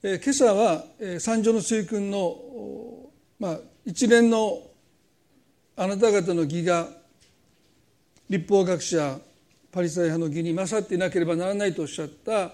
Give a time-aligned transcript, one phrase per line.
[0.00, 2.36] えー、今朝は、えー、三条の水君の、
[3.40, 4.62] まあ、一連の
[5.76, 6.88] あなた方の義が
[8.30, 9.18] 立法学者
[9.72, 12.52] パリサイ派の義に勝っていなければならないとおっしゃった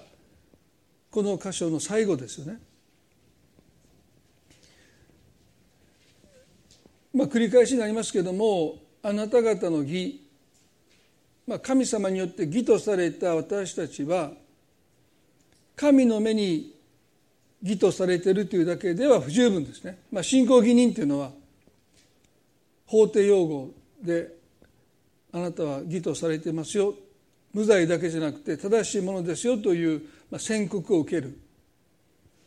[1.10, 2.60] この箇所の最後ですよね。
[7.12, 10.26] まあ、繰り返しになりますけれどもあなた方の義、
[11.46, 14.32] まあ、神様によって義とされた私たちは
[15.76, 16.73] 神の目に
[17.64, 19.98] 義とされているというだけでは不十分ですね。
[20.12, 21.30] まあ、信仰義人というのは
[22.86, 23.70] 法廷用語
[24.02, 24.28] で
[25.32, 26.94] あなたは義とされてますよ
[27.52, 30.02] 無罪だけじゃなくて正しいものですよという
[30.38, 31.36] 宣告を受ける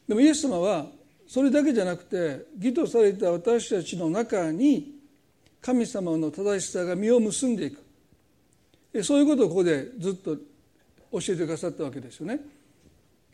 [0.08, 0.86] でもイエス様は
[1.28, 4.94] それだけじゃなくて義とされた私たちの中に
[5.62, 12.40] 神様の正しさが実を結んでいくそういうことをここでずっと教えてくださったわけですよね。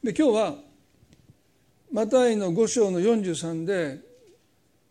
[0.03, 0.55] で今日は
[1.93, 3.99] マタイの5章の43で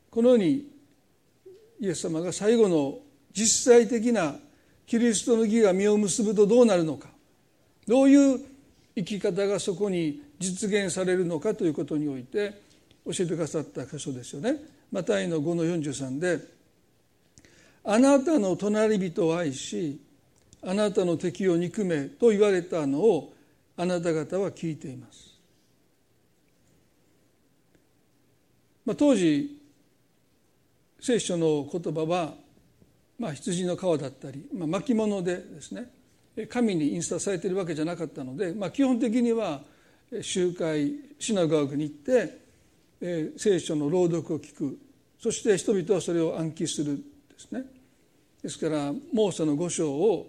[0.08, 0.70] このように
[1.80, 3.00] イエス様が最後の
[3.32, 4.36] 実際的な
[4.86, 7.08] キリストの義が実を結ぶとどうなるのか
[7.88, 8.40] どういう
[8.94, 12.60] 生き方がそこに実現されるのかということにおいて
[13.04, 14.58] 教えてくださった箇所ですよね。
[14.92, 16.38] マタイの5の43で
[17.82, 19.98] 「あなたの隣人を愛し
[20.62, 23.34] あなたの敵を憎め」と言われたのを
[23.76, 25.31] あなた方は聞いています。
[28.84, 29.60] まあ、当時
[31.00, 32.34] 聖書の言葉は、
[33.18, 35.90] まあ、羊の皮だったり、まあ、巻物でですね
[36.48, 39.60] 神に印刷されているわけじゃなかったので、まあ、基本的には
[40.20, 42.38] 集会シナゴーグに行って、
[43.00, 44.78] えー、聖書の朗読を聞く
[45.18, 47.02] そして人々はそれを暗記するで
[47.38, 47.64] すね
[48.42, 50.28] ですからモーセの五章を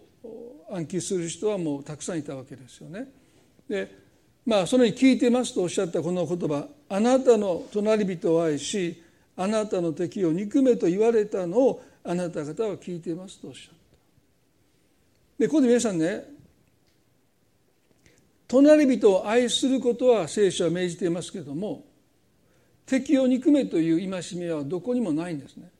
[0.72, 3.08] 暗記する人はもうたくさんいたわけですよね。
[3.68, 4.04] で
[4.46, 9.02] まあそのように聞いてますとおっしゃったこの言葉「あなたの隣人を愛し
[9.36, 13.84] あなたの敵を憎め」と言われたのをあなた方は聞いていますとおっしゃった。
[15.40, 16.24] でここで皆さんね
[18.48, 21.84] 隣人を愛することは聖書は命じていますけれども
[22.86, 25.72] 敵を憎めという戒めはどこにもないんですね。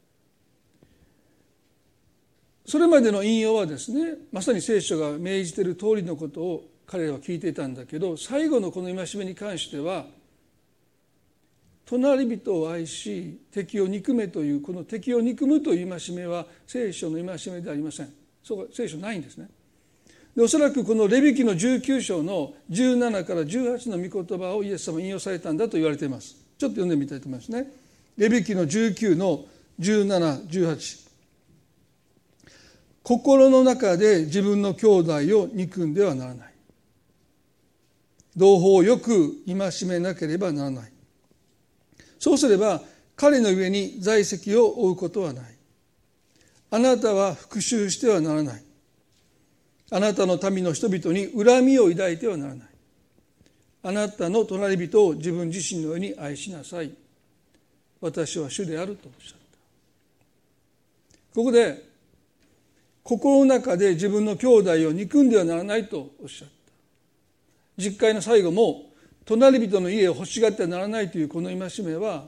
[2.66, 10.08] それまでの引用はですねまさに聖書が命じている通りのことを彼らは聞いていたんだけど最後のこの戒めに関しては
[11.86, 18.10] 隣人を愛し敵を憎めというこの敵を憎むという戒めは聖書の戒めではありません。
[18.44, 19.50] そう聖書ないんですね。
[20.36, 26.36] でおそらくこのレビキの19章の17から18の御言葉をイエス様引用されたんだと言われています。
[26.58, 27.72] ちょっと読んでみたいと思いますね。
[28.18, 29.46] レビキの19の
[29.80, 31.04] 1718
[33.04, 36.54] 心の中で自分の兄弟を憎んではならない。
[38.36, 40.93] 同胞をよく戒めなければならない。
[42.24, 42.82] そうすれば
[43.18, 45.46] 彼の上に在籍を負うことはない。
[46.72, 48.64] あなたは復讐してはならない。
[49.92, 52.68] あなたの民の人々に恨みを抱いてはならない。
[53.84, 56.94] あなたの隣人を自分自身のように愛しなさい。
[58.00, 59.38] 私は主であるとおっしゃっ
[61.12, 61.18] た。
[61.36, 61.84] ここで
[63.04, 66.54] 心の中で自分の兄弟を憎んではならないとおっしゃった。
[67.84, 68.93] 実会の最後も
[69.26, 72.26] 隣人の家を欲しがってはならないというこの戒めは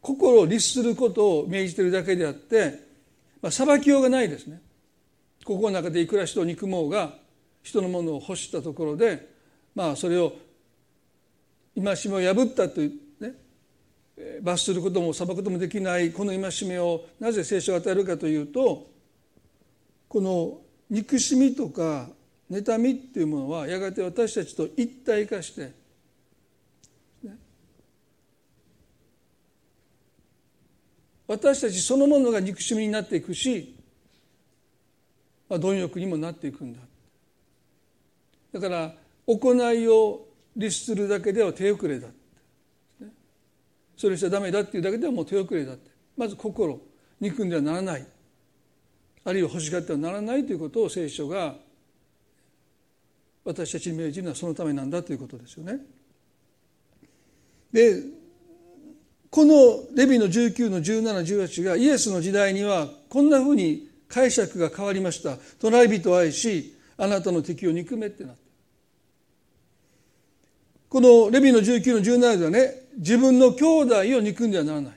[0.00, 2.80] 心を律することを命じているだけであって、
[3.42, 4.60] まあ、裁きようがないですね。
[5.44, 7.14] 心の中でいくら人を憎もうが
[7.62, 9.28] 人のものを欲したところで
[9.74, 10.34] まあそれを
[11.74, 13.32] 戒めを破ったというね
[14.42, 18.86] 罰することも裁くこともできないこの戒めをなぜ聖書が与えるかというと
[20.08, 20.58] この
[20.90, 22.08] 憎しみとか
[22.50, 25.72] 妬みっていうものはやがて私たちと一体化して、
[31.28, 33.76] 私たちそのものが憎しみになっていくし、
[35.48, 36.80] まあ、貪欲にもなっていくんだ。
[38.52, 38.94] だから
[39.26, 42.08] 行いを律するだけでは手遅れだ。
[43.96, 45.90] それしちゃダメだっていうだけではもう手遅れだって。
[46.16, 46.80] まず心
[47.20, 48.06] 憎んではならない。
[49.24, 51.56] あるいは欲しがってはならないということを聖書が
[53.44, 55.80] 私たちに命じるのはそのためなんだということですよね。
[57.70, 58.02] で
[59.30, 65.36] このレビの19の1718がイエスの時代にはこんなふうに解釈が変わりました。
[65.60, 68.40] 隣人を愛しあなたの敵を憎めってなって
[70.88, 74.92] このレビの19の17ではね自分の兄弟を憎んではならない。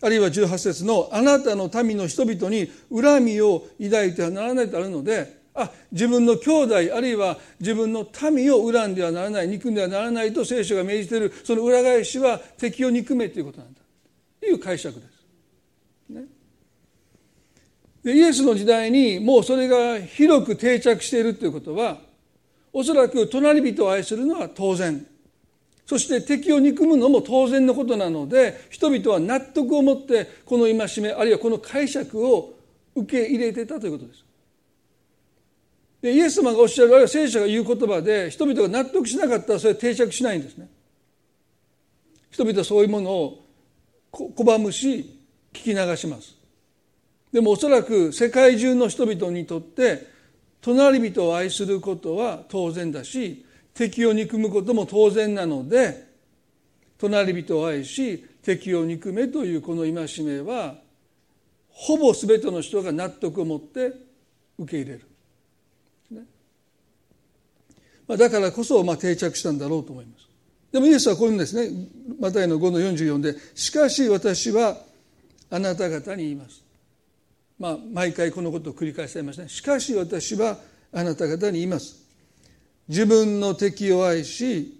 [0.00, 13.80] あるいは18節のあなたの民の人々に恨みを抱いてはならないとあるのであ自分の兄弟あるいは自分の民を恨んではならない憎んではならないと聖書が命じているその裏返しは敵を憎めということなんだ
[14.40, 15.14] という解釈です。
[16.10, 16.24] ね、
[18.02, 21.98] でイエスの時代にもうそれが広く定着しているということは
[22.72, 25.06] おそらく隣人を愛するのは当然
[25.86, 32.54] そして敵を憎むのも当然のことなので人々は納得を持ってこの戒めあるいはこの解釈を
[32.96, 34.24] 受け入れてたということです。
[36.04, 40.68] でイエス様がおっしゃるあるいは聖書が言う言葉で人々が納得しなかったらそれは定着しないんですね。
[42.30, 43.46] 人々はそういうものを
[44.12, 45.18] 拒むし
[45.54, 46.36] 聞き流します。
[47.32, 50.06] でもおそらく世界中の人々にとって
[50.60, 53.42] 隣人を愛することは当然だし
[53.72, 56.06] 敵を憎むことも当然なので
[56.98, 60.74] 隣人を愛し敵を憎めというこの戒めは
[61.70, 63.94] ほぼ全ての人が納得を持って
[64.58, 65.13] 受け入れる。
[68.06, 70.28] まあ、だからこそまあ定着したんだろうと思います。
[70.72, 71.70] でもイエスはこういうんですね。
[72.20, 74.82] マタイの5の44で「しかし私は
[75.50, 76.62] あなた方に言います」
[77.58, 80.58] まあ毎回このことを繰り返されますね「しかし私は
[80.92, 82.02] あなた方に言います」
[82.88, 84.78] 自分の敵を愛し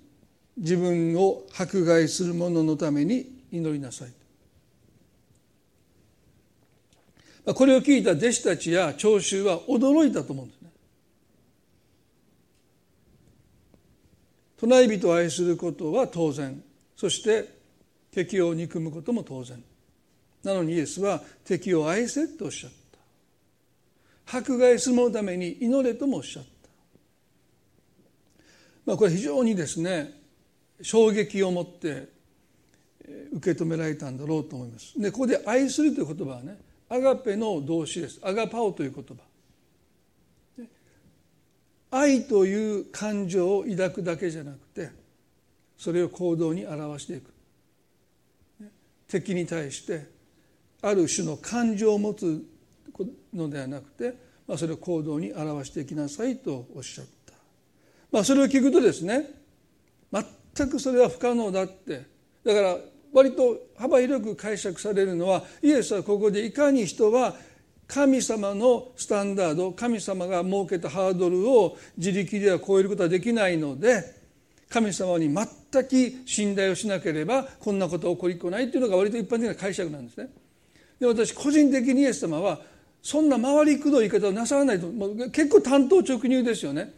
[0.56, 4.12] 自分を迫害する者のために祈りなさい
[7.52, 10.70] これを聞いた弟子たちや聴衆は驚いたと思うんですね
[14.60, 16.62] 隣人を愛することは当然
[16.96, 17.48] そして
[18.10, 19.62] 敵を憎むことも当然
[20.42, 22.72] なのにイエスは敵を愛せとおっしゃっ
[24.26, 26.54] た迫害する者のために祈れともおっしゃった
[28.86, 30.12] まあ、これ非常にですね
[30.82, 32.08] 衝撃を持って
[33.32, 34.98] 受け止められたんだろうと思います。
[35.00, 36.58] でここで「愛する」という言葉はね
[36.88, 38.18] アガペの動詞です。
[38.22, 39.14] アガパオという言葉。
[41.94, 44.90] 愛という感情を抱くだけじゃなくて
[45.78, 47.32] それを行動に表していく。
[49.06, 50.08] 敵に対して
[50.82, 52.44] ある種の感情を持つ
[53.32, 54.14] のではなくて、
[54.48, 57.34] まあ、それを行動に表していきなさいとおっしゃった。
[58.10, 59.30] まあ、それを聞くとですね
[60.56, 62.06] 全くそれは不可能だって。
[62.44, 62.76] だから
[63.12, 67.36] 割と幅広く解釈されるのはイエスはここでいかに人は
[67.86, 74.22] 神様のスタンダード神様が設けたハードルを自力では超えることはできないので
[74.70, 75.46] 神様に全
[75.84, 80.28] く信頼をしなければこんなことは起こりっこないというのが割と一般的な解釈なんですね。
[80.98, 82.58] で私個人的にイエス様は
[83.02, 84.88] そんな回りくどい言い方をなさらないと
[85.30, 86.92] 結構単刀直入ですよね。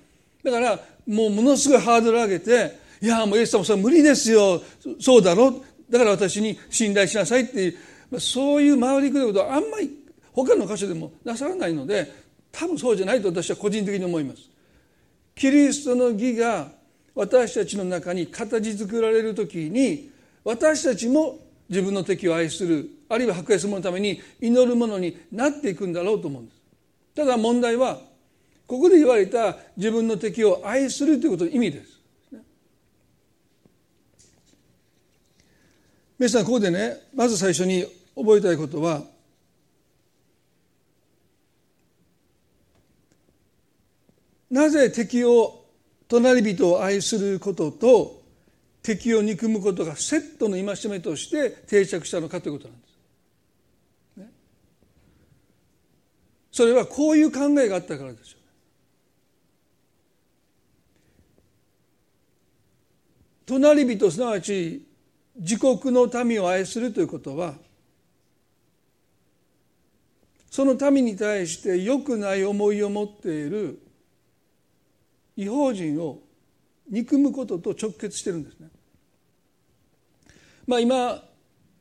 [0.44, 4.62] だからもうものすごいハードル上げて「いやもうイエス様それは無理ですよ
[5.00, 5.62] そうだろ？
[5.90, 7.76] だから私に信頼しなさい」ってい
[8.12, 9.90] う、そういう回りくどいことはあんまり
[10.36, 12.12] 他の箇所でもなさらないので
[12.52, 14.50] 多分そうじゃないと私は個人的に思います。
[15.34, 16.68] キリストの義が
[17.14, 20.10] 私たちの中に形作られる時に
[20.44, 21.38] 私たちも
[21.68, 26.60] 自分の敵を愛するあるいは迫害する者のために祈るものになっていくんだろうと思うんです。
[27.14, 27.98] ただ問題は
[28.66, 31.96] ここで言われた自分の敵を愛するということの意味です。
[36.18, 39.02] 皆さんここでねまず最初に覚えたいことは
[44.50, 45.64] なぜ敵を
[46.08, 48.22] 隣人を愛することと
[48.82, 52.96] 敵を憎むことがセットの戒めとして定着したのかということなんです。
[54.18, 54.30] ね、
[56.52, 58.38] それはこういう考えがあったからですよ。
[63.46, 64.86] 隣人すなわち
[65.36, 67.54] 自国の民を愛するということは
[70.50, 73.85] その民に対して良くない思いを持っている
[75.36, 76.20] 違法人を
[76.88, 78.68] 憎むことと直結してるんですね。
[80.66, 81.22] まあ、今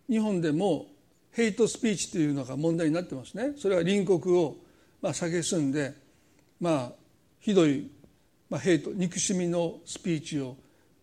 [0.09, 0.87] 日本でも
[1.31, 3.53] ヘイトスピーチというのが問題になってますね。
[3.57, 4.55] それは隣国を
[5.01, 5.93] まあ蔑んで、
[6.59, 6.91] まあ、
[7.39, 7.89] ひどい、
[8.49, 10.57] まあ、ヘイト憎しみのスピーチを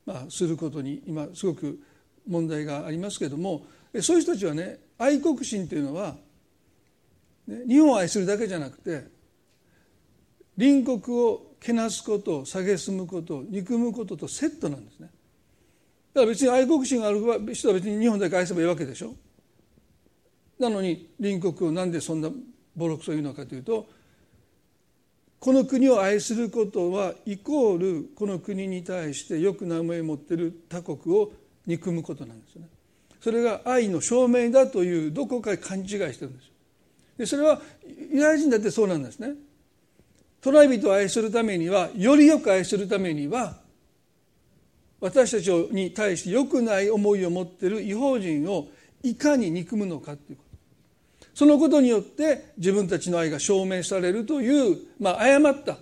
[0.04, 1.80] まあ、することに今すごく
[2.26, 3.64] 問題がありますけれども
[4.00, 6.16] そういう人たちはね愛国心というのは、
[7.47, 9.04] ね、日本を愛するだけじゃなくて
[10.59, 15.09] 隣国をけなすこと蔑むこと憎むこととセットなんですね。
[16.12, 19.14] だから別に愛国心がある人は別に日本だけ愛せばいいわけでしょ。
[20.59, 22.31] なのに隣国をなんでそんな
[22.76, 23.87] ボロクソ言うのかというと
[25.38, 31.33] この国を愛することはイコールこの国に対して良くない思いを持っている他国を
[31.66, 32.69] 憎むことなんですね。
[33.21, 36.52] それが愛の証明だというどこか勘違いしてるんですよ。
[37.19, 37.61] でそれは
[38.11, 39.35] ユダヤ人だってそうなんですね。
[40.42, 43.56] 隣人を愛するためにはよりよく愛するためには
[45.00, 48.68] 私たちに対して良くない思いを持っている違法人を
[49.02, 50.52] いかに憎むのかということ。
[51.34, 55.78] そのことによって自分たちの愛が証明されるという、まあ、誤った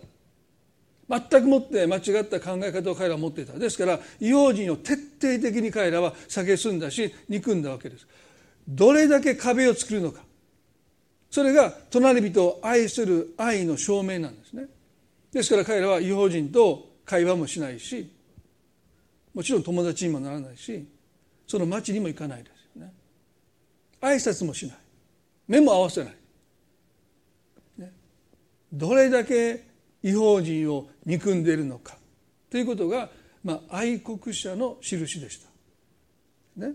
[1.08, 3.54] 全くもって間違った考え方を彼らは持っていた。
[3.54, 8.06] ですから違法人を徹底的に彼らは蔑んだし憎んだわけです。
[8.68, 10.22] どれだけ壁を作るのか。
[11.30, 14.66] それが隣人を愛する愛の証明なんですね。
[15.32, 18.10] ですから彼らは違法人と会話もしないし
[19.32, 20.86] もちろん友達にもならないし
[21.46, 22.92] その町にも行かないですよね。
[24.00, 24.76] 挨拶もしない。
[25.46, 26.14] 目も合わせない、
[27.78, 27.92] ね、
[28.72, 29.64] どれだけ
[30.02, 31.96] 違法人を憎んでいるのか。
[32.50, 33.10] ということが、
[33.44, 35.40] まあ、愛国者の印でし
[36.56, 36.72] た、ね、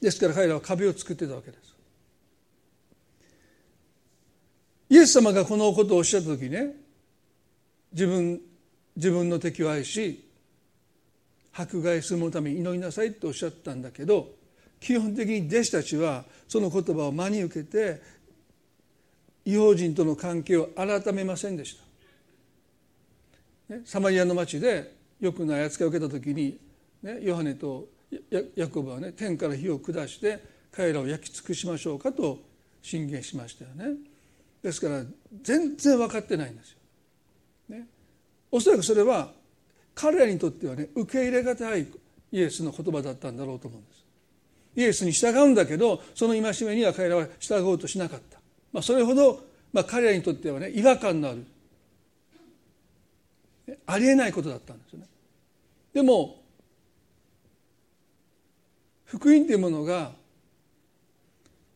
[0.00, 1.71] ですから彼らは壁を作ってたわけです。
[4.92, 6.76] イエス様がこのことをおっしゃった時ね
[7.94, 8.38] 自分
[8.94, 10.22] 自分の敵を愛し
[11.50, 14.28] 迫害するために祈りなさいとおっしゃったんだけど
[14.80, 18.02] 基本的に弟子たちはその言葉を真に受けて
[19.46, 21.74] 違法人との関係を改めませんでし
[23.68, 23.74] た。
[23.74, 26.58] ね、サマリアの町でよくない扱いを受けた時に、
[27.02, 27.86] ね、ヨハネと
[28.54, 32.40] ヤコブはね天から火を下して彼らを焼き尽くしましょうかと
[32.82, 34.11] 進言しましたよね。
[34.62, 35.02] ですから
[35.42, 36.78] 全然分かってないんですよ。
[37.68, 37.86] ね、
[38.50, 39.32] おそらくそれは
[39.94, 41.86] 彼らにとってはね受け入れがたい
[42.30, 44.02] イエスの言葉だったんだろうと思うんです。
[44.74, 48.38] イエスに従うんだけどその戒めには彼らは従おうとしなかった、
[48.72, 49.40] まあ、それほど、
[49.72, 51.46] まあ、彼らにとってはね違和感のある
[53.86, 55.06] ありえないことだったんですよね。
[55.92, 56.42] でも
[59.04, 60.12] 福音というものが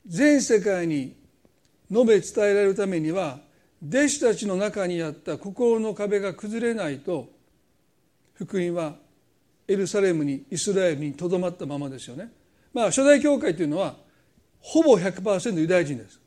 [0.06, 1.14] 全世界に
[1.90, 3.38] 述べ伝えられるためには
[3.86, 7.28] 弟子たちの中にあった心の壁が崩れないと
[8.34, 8.96] 福音は
[9.68, 12.30] エルサレムにイスラエルにとどまったままですよね。
[12.72, 13.96] まあ初代教会というのは
[14.60, 16.20] ほぼ100%ユダヤ人です。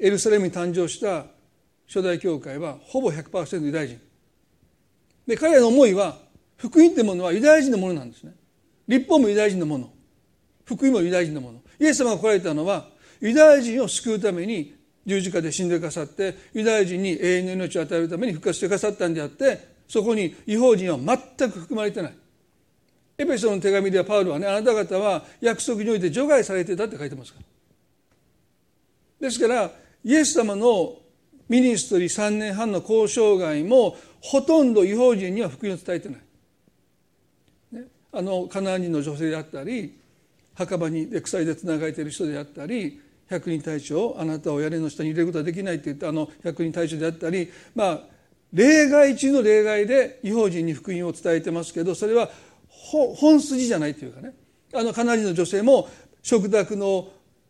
[0.00, 1.26] エルサレムに誕生した
[1.86, 4.00] 初代教会はほぼ100%ユダヤ人。
[5.26, 6.18] で彼らの思いは
[6.56, 8.34] 福音というものはユダヤ人のものなんですね。
[8.88, 9.92] 立法もユダヤ人のもの。
[10.64, 11.60] 福音もユダヤ人のもの。
[11.78, 12.88] イエス様が来られたのは
[13.22, 14.74] ユダヤ人を救うために
[15.06, 22.14] 十字架で死んでくださってユダヤ人に永遠の命を与えるために復活してくださったんであってそこに違法人は全く含まれてない。
[23.18, 27.40] エペソの手紙ではパウロはねあなた方は約束において除外されてたって書いてますか
[29.20, 29.28] ら。
[29.28, 29.70] ですから
[30.02, 30.96] イエス様の
[31.48, 36.18] ミニストリー3年半の交渉外もほとんど違法人には福音を伝えてない、
[37.72, 40.00] ね、あのカナン人の女性であったり
[40.54, 43.01] 墓場にで鎖でつながれている人であったり
[43.32, 48.00] 百人隊長あなたを屋根の下に入れることはできないって言ったあの百人隊長であったりまあ
[48.52, 52.28] 例外中の例外で違法人に福音を伝えてますけどそれは
[52.68, 54.34] 本筋じゃないというかね。
[54.74, 55.88] あのかなりの女性も
[56.22, 57.08] 食卓の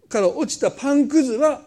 [0.09, 1.63] から落ちたパンくずは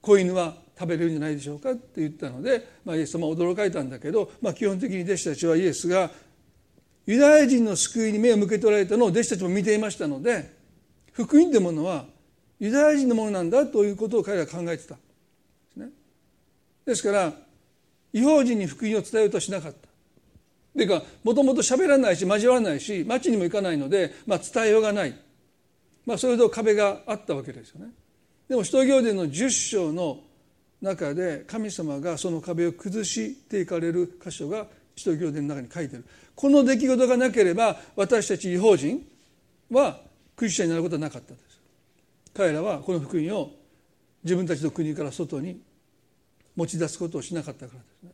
[0.00, 6.10] 子犬は食べれるんじゃないでしょうかって言ったので、まあ、イエス様は驚かれたんだけど、まあ、基本的に弟子たちはイエスが
[7.06, 10.54] ユダヤ人の救いに目を向けておられたのを弟子たちも見ていましたので
[11.12, 12.04] 福音というものは
[12.60, 15.00] ユダヤ人のものなんだということを彼らは考えてたで
[15.72, 15.88] すね。
[16.86, 17.32] ですから
[18.12, 19.88] 違法人に福音を伝えようとしなかった。
[20.76, 25.18] というかもともと喋らないし交わらないし町にも行かないので、まあ、伝えようがない、
[26.06, 27.92] まあ、それほど壁があったわけですよね。
[28.48, 30.20] でも使徒行伝の10章の
[30.82, 39.06] 中で神様がその壁を崩していかれる箇所が使徒行伝の中に書いてるこの出来事がなければ私たち違法人
[39.70, 40.00] は
[40.36, 41.49] クリスチャンになることはなかったです
[42.34, 43.50] 彼らはこの福音を
[44.22, 45.60] 自分たちの国から外に
[46.56, 48.10] 持ち出すことをしなかったからですね。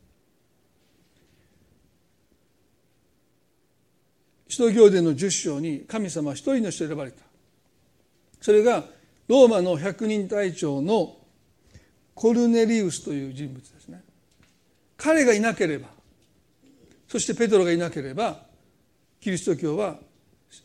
[4.48, 7.22] 使徒行伝の10章に神様は一人の人選ばれた。
[8.40, 8.84] それが
[9.28, 11.16] ローマの百人隊長の
[12.14, 14.02] コルネリウスという人物ですね。
[14.96, 15.88] 彼がいなければ
[17.08, 18.40] そしてペトロがいなければ
[19.20, 19.98] キリスト教は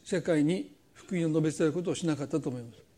[0.05, 2.90] 世界に福音を述べ伝えることをしなかったと思います。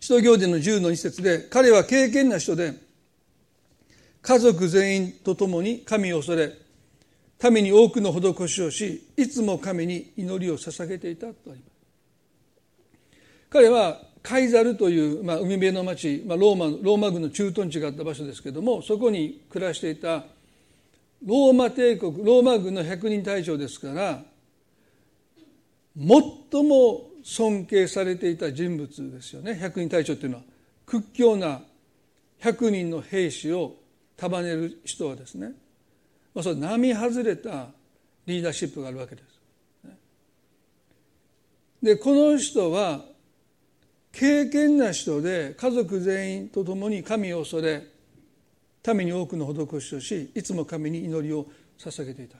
[0.00, 2.72] 使徒行伝の10の一節で彼は敬虔な人で
[4.22, 6.52] 家族全員と共に神を恐れ
[7.50, 11.60] 民に多くの施しをしいつも神に祈りを捧げていたとあります。
[13.48, 20.24] 彼はカイザルという、まあ、海辺の町、まあ、ローマローマ軍の駐屯地があった場所ですけれどもそこに暮らしていた
[21.24, 24.22] ローマ帝国ローマ軍の百人隊長ですから
[25.96, 29.54] 最も尊敬されていた人物ですよね。
[29.54, 30.42] 百人隊長っていうのは
[30.86, 31.62] 屈強な
[32.40, 33.76] 100人の兵士を
[34.16, 35.52] 束ねる人はですね、
[36.34, 37.68] まあ、それ並外れた
[38.26, 39.40] リーダーシップがあるわけです。
[41.82, 43.00] でこの人は
[44.12, 47.82] 敬虔な人で家族全員と共に神を恐れ
[48.94, 51.46] 民に多くの施しをしいつも神に祈りを
[51.78, 52.36] 捧げていた。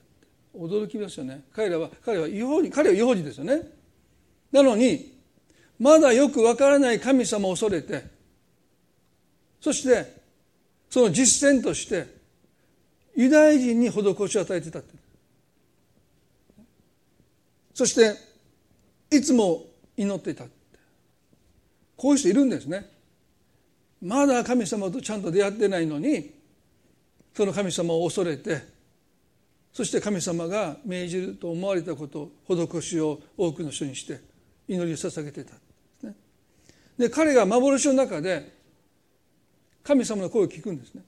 [0.54, 1.44] 驚きますよね。
[1.54, 3.79] 彼らは彼は違法人彼は違法人ですよね。
[4.52, 5.12] なのに
[5.78, 8.04] まだよくわからない神様を恐れて
[9.60, 10.20] そして
[10.88, 12.06] その実践として
[13.16, 15.00] ユダヤ人に施しを与えてたって。
[17.80, 18.14] そして
[19.10, 19.64] いつも
[19.96, 20.44] 祈っていた
[21.96, 22.86] こういう人いるんですね。
[24.02, 26.30] まだ神様とちゃんと出会ってないのに
[27.34, 28.62] その神様を恐れて
[29.72, 34.20] そして神様が命じると思われたこと施しを多くの人にして
[34.70, 35.54] 祈りを捧げてた
[36.96, 38.52] で彼が幻の中で
[39.82, 41.02] 神様の声を聞くんですね。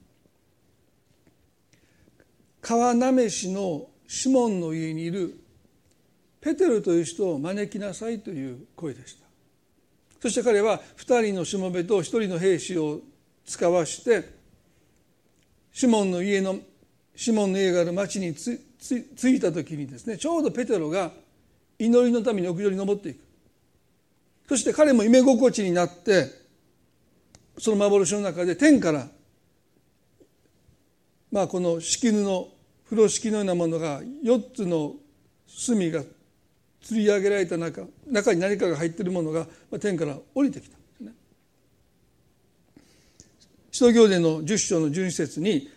[2.59, 5.39] 川なめしのシモンの家にいる
[6.41, 9.25] ペテロという人を招きなさいという声でした。
[10.19, 13.01] そして彼は2人のしもべと1人の兵士を
[13.45, 14.33] 使わして
[15.71, 16.57] シモンの家の
[17.15, 18.55] シモンの家がある町に着
[19.25, 21.11] いた時にですねちょうどペテロが
[21.77, 23.22] 祈りのために屋上に登っていく。
[24.47, 26.27] そして彼も夢心地になって
[27.57, 29.07] その幻の中で天から
[31.31, 32.23] まあこの敷布
[32.89, 34.93] 風呂敷のようなものが4つの
[35.47, 36.01] 隅が
[36.83, 39.47] 吊り上げられた中中に何かが入っているものが
[39.79, 41.11] 天から降りてきたんですね。
[43.71, 45.69] 使徒行伝の10章の12節に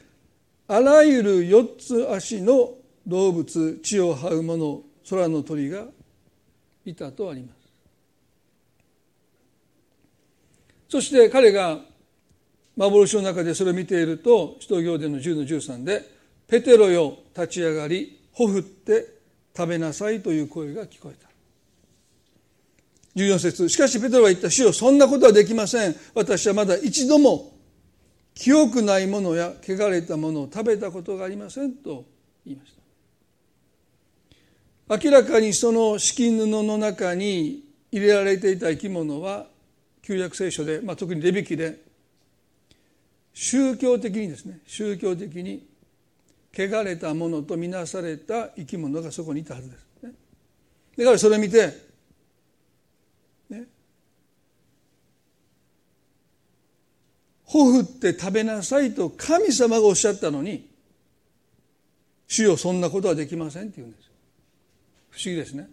[0.69, 2.75] あらゆる4つ足の
[3.07, 5.85] 動物地を這う者空の鳥が
[6.85, 7.56] いたとあります。
[10.89, 11.81] そして彼が
[12.77, 16.03] 幻の中でそれを見ていると使徒行伝の10の13で
[16.47, 19.15] 「ペテロよ立ち上がりほふって
[19.57, 21.27] 食べなさい」という声が聞こえた。
[23.17, 25.97] 14節しかしペテロは言った主よそんなことはできません。
[26.15, 27.55] 私はまだ一度も
[28.35, 32.05] 清くないものや汚れたものを食べたことがありませんと
[32.45, 32.73] 言いまし
[34.89, 35.05] た。
[35.05, 39.47] 明らかにその敷布の中に入れられていた生き物は
[40.07, 41.81] 旧約聖書で、まあ、特にレビキで
[43.35, 45.67] 宗教的にですね宗教的に
[46.57, 49.87] 汚れたものとみなされた生き物がそこにいたはずです。
[50.05, 50.13] ね、
[50.97, 51.75] だからそれを見て、
[53.51, 53.65] ね、
[57.45, 60.71] ほふって食べなさいと神様がおっしゃったのに
[62.29, 64.11] 主よそんなことはできませんって言うんです
[65.11, 65.69] 不思議ですね。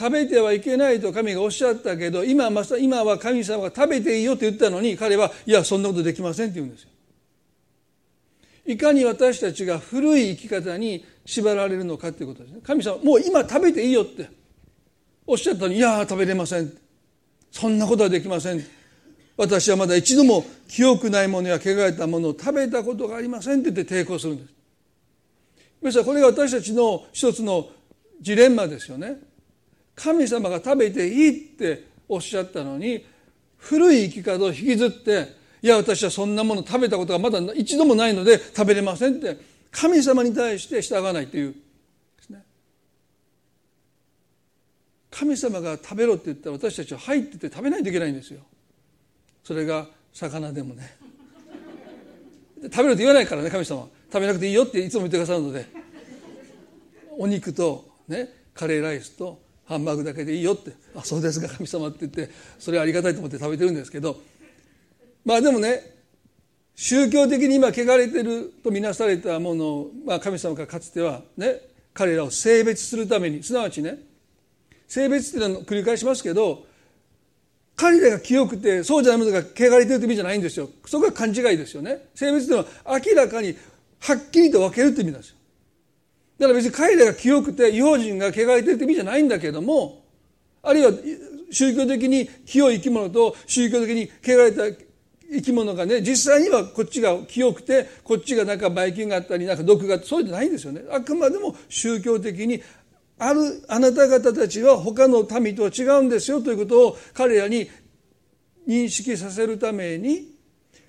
[0.00, 6.88] 食べてはいけないと神がおっしゃったけど今まさ今は神様が食べていいよと言ったのに彼はいやそんなことできませんって言うんですよ。
[8.64, 12.60] いかに私たちが古い生き方に縛られるのかということですね。
[12.62, 14.30] 神様もう今食べていいよって
[15.26, 16.72] おっしゃったのにいや食べれません
[17.50, 18.64] そんなことはできません
[19.36, 24.54] 私はまだ一度も清くないものや汚れたものを食べたことがありませんって言って抵抗するんです。
[25.82, 27.68] 皆さんこれが私たちの一つの
[28.20, 29.29] ジレンマですよね。
[30.02, 33.04] 神様が食べていいっておっしゃったのに
[33.58, 39.36] 古い生き方を引きずっていや私はそんなもの食べたことがまだ一度もないので食べれませんって
[39.70, 41.58] 神様に対して従わないというで
[42.22, 42.42] すね。
[45.10, 48.40] 神様が食べろって言ったら私たちは入ってて食べないといけないんですよ。
[49.44, 50.96] それが魚でもね。
[52.64, 55.66] 食べろって言わないからね神様食べなくていいよっていつも言ってくださるので。
[57.18, 62.28] お肉とねカレーライスとハンバーグだけでいいよって「あそうですか神様」って言って
[62.58, 64.20] それはありがたいと思って食べてるんですけど。
[65.24, 65.96] まあでもね
[66.74, 71.60] 宗教的に今汚れてるとみなされたものを、まあ、神様がかつてはね
[71.92, 73.98] 彼らを性別するためにすなわちね
[74.88, 76.64] 性別っていうのは繰り返しますけど
[77.76, 80.68] 彼らが清くてそうじゃないものが汚れてるって意味じゃないんですよ。
[80.86, 82.08] そこが勘違いですよね。
[82.14, 83.56] 性別っていうのは明らかに
[84.00, 85.36] はっきりと分けるって意味なんですよ。
[86.40, 90.02] だから別に彼らが清くて違法人が汚れてるって意味じゃないんだけども
[90.62, 90.90] あるいは
[91.50, 94.62] 宗教的に清い生き物と宗教的に汚れた
[95.30, 100.80] 生き物がね実際にはこっちが清くてこっちがなんかばい菌があったりなんか毒があってそうじゃないんですよね。
[100.90, 102.62] あくまでも宗教的に
[103.18, 107.68] あるあなた方たちは他の民とは違うんですよということを彼らに
[108.66, 110.38] 認識させるために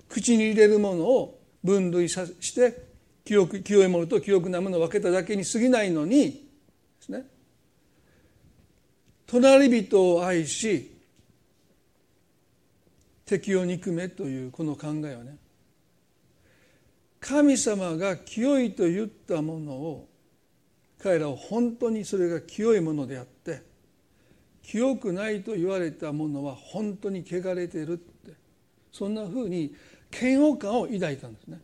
[0.08, 2.91] 口に入れるものを分類さして
[3.24, 6.38] 清く清いものと清くないものを分けただけに過ぎないのにで
[7.00, 7.26] すね。
[9.26, 10.92] 隣人を愛し
[13.24, 15.38] 敵を憎めというこの考えはね
[17.18, 20.08] 神様が清いと言ったものを
[21.02, 23.62] 彼らは本当にそれが清いものであって
[24.62, 28.32] 清くないと言われたものは本当に汚れてるって
[28.92, 29.74] そんなふうに
[30.12, 31.58] 嫌悪感を抱いたんですね。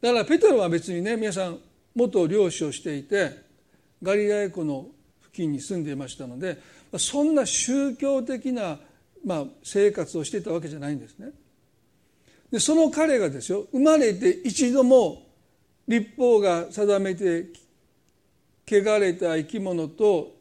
[0.00, 1.58] だからペテロは別にね皆さん
[1.94, 3.32] 元漁師をしていて
[4.02, 4.86] ガリラヤ湖の
[5.22, 6.58] 付近に住んでいましたので
[6.96, 8.78] そんな宗教的な、
[9.24, 11.30] まあ、生活をしていたわけじゃないんですね。
[12.50, 15.22] でその彼がですよ生まれて一度も
[15.86, 17.46] 立法が定めて
[18.66, 20.36] 汚れた生き物と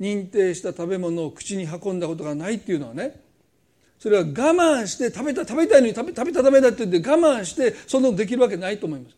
[0.00, 3.19] 認定した食べ物を口に運んだことがないっていうのはね
[4.00, 9.16] それは我慢して食べた食べたいのに食べ食べた食べたって言って我慢してそんなのできるわけないと思います。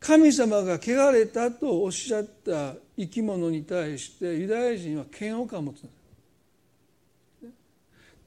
[0.00, 5.92] 神様が汚れたとおっしゃった生き物に対してユダヤ人は嫌悪感を持つんです。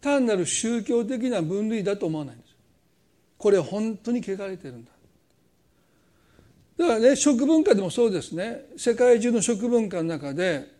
[0.02, 2.56] 単なる宗教的な分類だと思わないんです。
[3.38, 4.92] これ本当に汚れてるんだ。
[6.80, 10.75] だからね食文化でもそうですね世界中の食文化の中で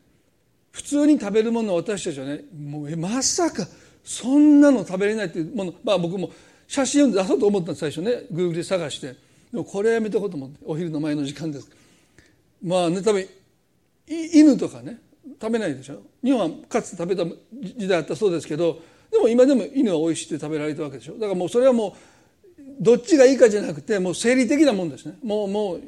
[0.76, 3.66] 普通に食べるものを私たちはねもうまさか
[4.04, 6.30] そんなの食べれないっていうものまあ僕も
[6.68, 8.28] 写真を出そうと思ったんです最初ね。
[8.30, 9.08] グーグルで探して。
[9.08, 9.16] で
[9.54, 11.72] もこれやめとこうと思ってお昼の前の時間です
[12.62, 13.26] まあね多分
[14.06, 15.00] 犬とかね
[15.42, 16.02] 食べないでしょ。
[16.22, 21.14] 日本はかつて食べた時代あったそうですけどでも今でも犬は美味しくて食べられたわけでしょ。
[21.14, 21.96] だからもうそれはも
[22.60, 25.18] うどっちがいいかじゃなくてもう生理的なもんですね。
[25.24, 25.82] もうもう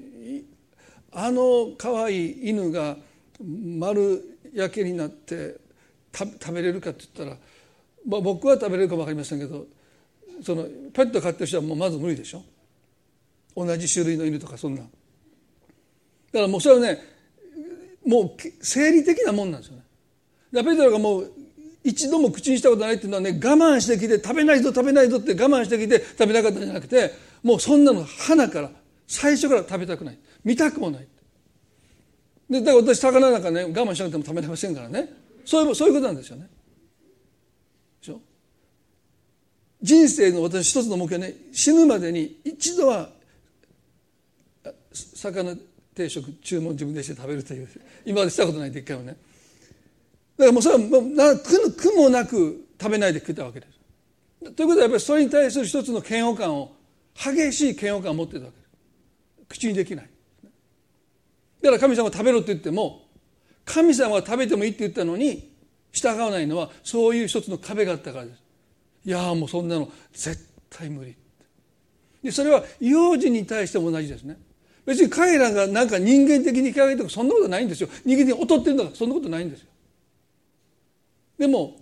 [1.11, 2.95] あの可愛い犬が
[3.43, 5.57] 丸焼けになって
[6.13, 7.39] 食べれるかって言ったら、
[8.07, 9.65] まあ、僕は食べれるかも分かりませんけど
[10.41, 12.43] そのペット飼ってる人はもうまず無理でしょ。
[13.55, 16.99] 同じ種類の犬とかそんなだからもうそれはね
[18.05, 18.31] もう
[18.61, 19.83] 生理的なもんなんですよね。
[20.51, 21.31] だペトロがもう
[21.83, 28.69] 一度も口にしたことないっていうのはね我慢してきて食べないぞ食べないぞって我慢してきて食べなかったんじゃなくてもうそんなの花から
[29.07, 30.17] 最初から食べたくない。
[30.43, 31.07] 見たくもない。
[32.49, 35.13] でだから私魚なんかね我慢しなくても食べれませんからね。
[35.45, 36.49] そういうそういうことなんですよね。
[38.01, 38.21] でしょ？
[39.81, 43.09] 人生の私一つの目標ね死ぬまでに一度は
[44.93, 45.55] 魚
[45.93, 47.67] 定食注文自分でして食べるという
[48.05, 49.17] 今までしたことないで一回もね。
[50.37, 51.01] だからもうそれはもう
[51.39, 53.67] 苦苦もなく食べないで食ったわけで
[54.41, 54.53] す。
[54.53, 56.71] ということはやっぱりそれに対する一つの嫌悪感を
[57.15, 58.57] 激しい嫌悪感を持っているわけ。
[58.57, 58.67] です
[59.49, 60.09] 口にできない。
[61.61, 63.07] だから神様食べろって言っても
[63.65, 65.51] 神様が食べてもいいって言ったのに
[65.91, 68.43] 従わないのはそういう一つの壁があったからです。
[69.05, 71.15] いやもうそんなの絶対無理
[72.23, 74.37] でそれは異邦人に対しても同じですね。
[74.85, 77.89] 別に彼らがなんか人間的に嫌いとかそんなことないんですよ。
[78.05, 79.67] 人間的に劣ってるんだからそんなことないんですよ。
[81.37, 81.77] でも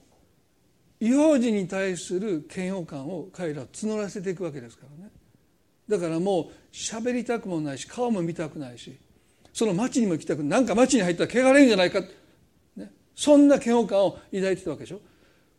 [1.00, 5.12] 異邦人に対する嫌悪感を彼らは募らせていくわけですからね。
[5.88, 8.98] だからもう喋りたくもないし顔も見たくないし
[9.56, 12.02] その町にも行きたくなんか町に入ったら汚れるんじゃないか、
[12.76, 15.00] ね、そんな嫌悪感を抱いてたわけでしょ。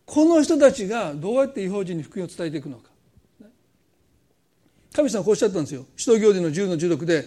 [0.04, 2.90] この人たちがどうやって違法人に福音を伝えていくのか、
[3.40, 3.46] ね、
[4.92, 5.86] 神様こうおっしゃったんですよ。
[5.96, 7.24] 使徒行伝の10の16で。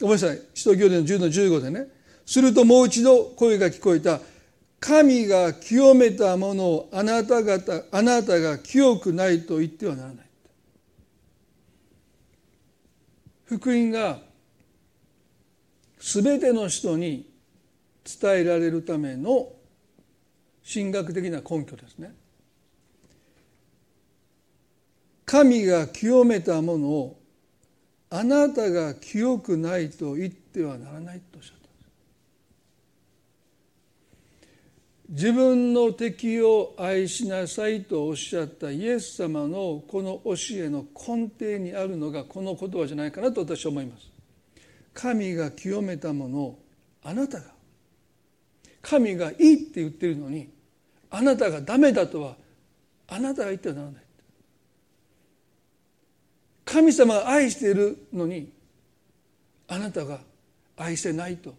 [0.00, 0.40] ごめんなさい。
[0.54, 1.86] 使徒行伝の10の15でね。
[2.26, 4.18] するともう一度声が聞こえた。
[4.80, 10.26] 神が清めたものをあなた方あなたが清くないと言ってはならない。
[13.44, 14.25] 福音が
[16.06, 17.28] 全ての人に
[18.04, 19.48] 伝えられるための
[20.72, 22.14] 神学的な根拠ですね。
[25.24, 27.20] 神が清めたものを
[28.08, 31.66] あなたが清くないと言ってはならないとおっしゃった
[35.08, 44.15] 自分の敵を愛しなさいとおっしゃったイエス様のこの教えの根底にあるのがこの言葉じゃないかなと私は思います。
[44.96, 46.58] 神が清めたものを
[47.04, 47.44] あなたが
[48.80, 50.48] 神がいいって言ってるのに
[51.10, 52.36] あなたがダメだとは
[53.06, 54.02] あなたが言ってはならない。
[56.64, 58.50] 神様が愛しているのに
[59.68, 60.18] あなたが
[60.76, 61.54] 愛せないと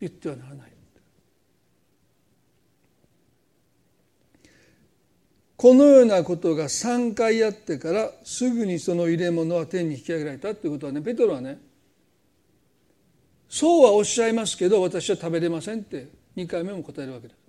[0.00, 0.72] 言ってはならない。
[5.56, 11.69] このようなことが3回あってからすぐにその入れ物は天に引き上げられたということはねペトロはね
[13.50, 17.40] そうはおっしゃいますけど私は食べれませんって2回目も答えるわけです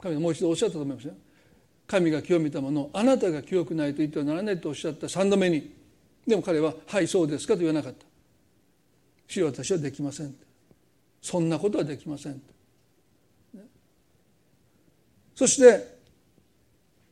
[0.00, 1.14] 神がもう一度おっしゃったと思いますよ。
[1.88, 5.74] 神が清めたものあなたが清くないと言ってはならないとおっしゃった3度目に。
[6.26, 8.04] でも彼は「はいそうですか」と言わなかった
[9.26, 10.36] 「主よ私はできません」
[11.20, 12.40] そんなことはできません
[15.34, 15.98] そして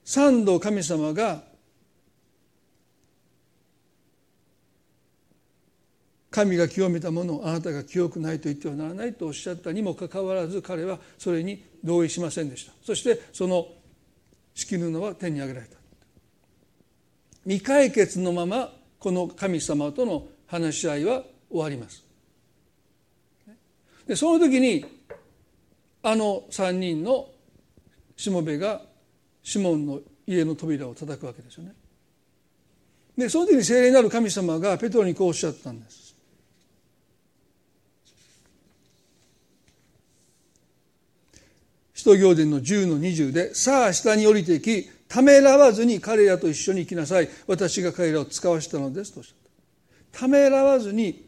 [0.05, 1.43] 三度神様が
[6.37, 12.73] 神が清めたものをあなたが清くないと言ってはならないとおっしゃったにもかかわらず彼はそれに同意しませんでした。
[12.85, 13.67] そしてその
[14.55, 15.79] 敷布は天に上げられた。
[17.45, 22.05] 未解決のままこの神様との話し合いは終わります。
[24.07, 24.85] でその時に
[26.03, 27.31] あの3人の
[28.15, 28.83] しもべが
[29.43, 31.73] シモンの家の扉を叩くわけですよね。
[33.17, 36.06] でその時に聖霊なる神様がペトロにこうおっしゃったんです。
[42.07, 47.29] 使徒行伝の10の20でさあ下に降りていきためらわずに彼らと一緒に行きなさい。
[47.49, 49.37] 私が彼らを使わしたのですとおっしゃっ
[50.13, 50.21] た。
[50.21, 51.27] ためらわずに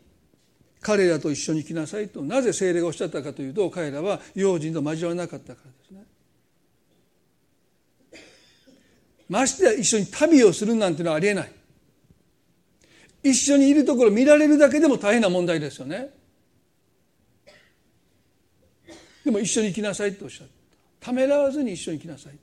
[0.80, 6.04] 彼らと一緒に行きなさいとなぜ聖霊がおっしゃったかというと彼らは用心と交わらなかったからですね。
[9.28, 11.52] ましてや一緒に旅をするなんてのはありえない。
[13.24, 16.10] 一緒にいるところ見られるだけでも大変な問題ですよね。
[19.24, 20.57] でも一緒に行きなさいとおっしゃった。
[21.00, 22.38] ためらわずに一緒に来なさい。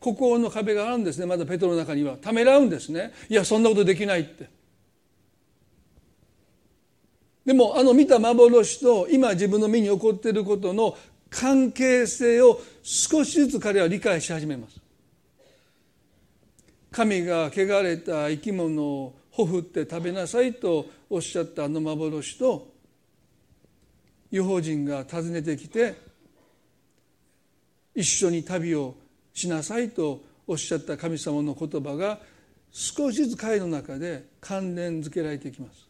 [0.00, 1.26] 孤高の壁があるんですね。
[1.26, 2.16] まだペトロの中には。
[2.16, 3.12] ためらうんですね。
[3.28, 4.50] いやそんなことできないって。
[7.44, 10.96] でもあの見た幻と今自分の身に起こっていることの
[11.30, 14.80] 関係性を少しずつ彼は理解し始めます。
[16.90, 22.72] 神が汚れた生き物をほふって食べなさいとおっしゃったあの幻と
[24.30, 25.94] 違法人が訪ねてきて
[27.94, 28.94] 一緒に旅を
[29.32, 32.18] しなさいとおっしゃった神様の言葉が
[32.70, 35.86] 少しずつ彼の中で関連づけられていきます。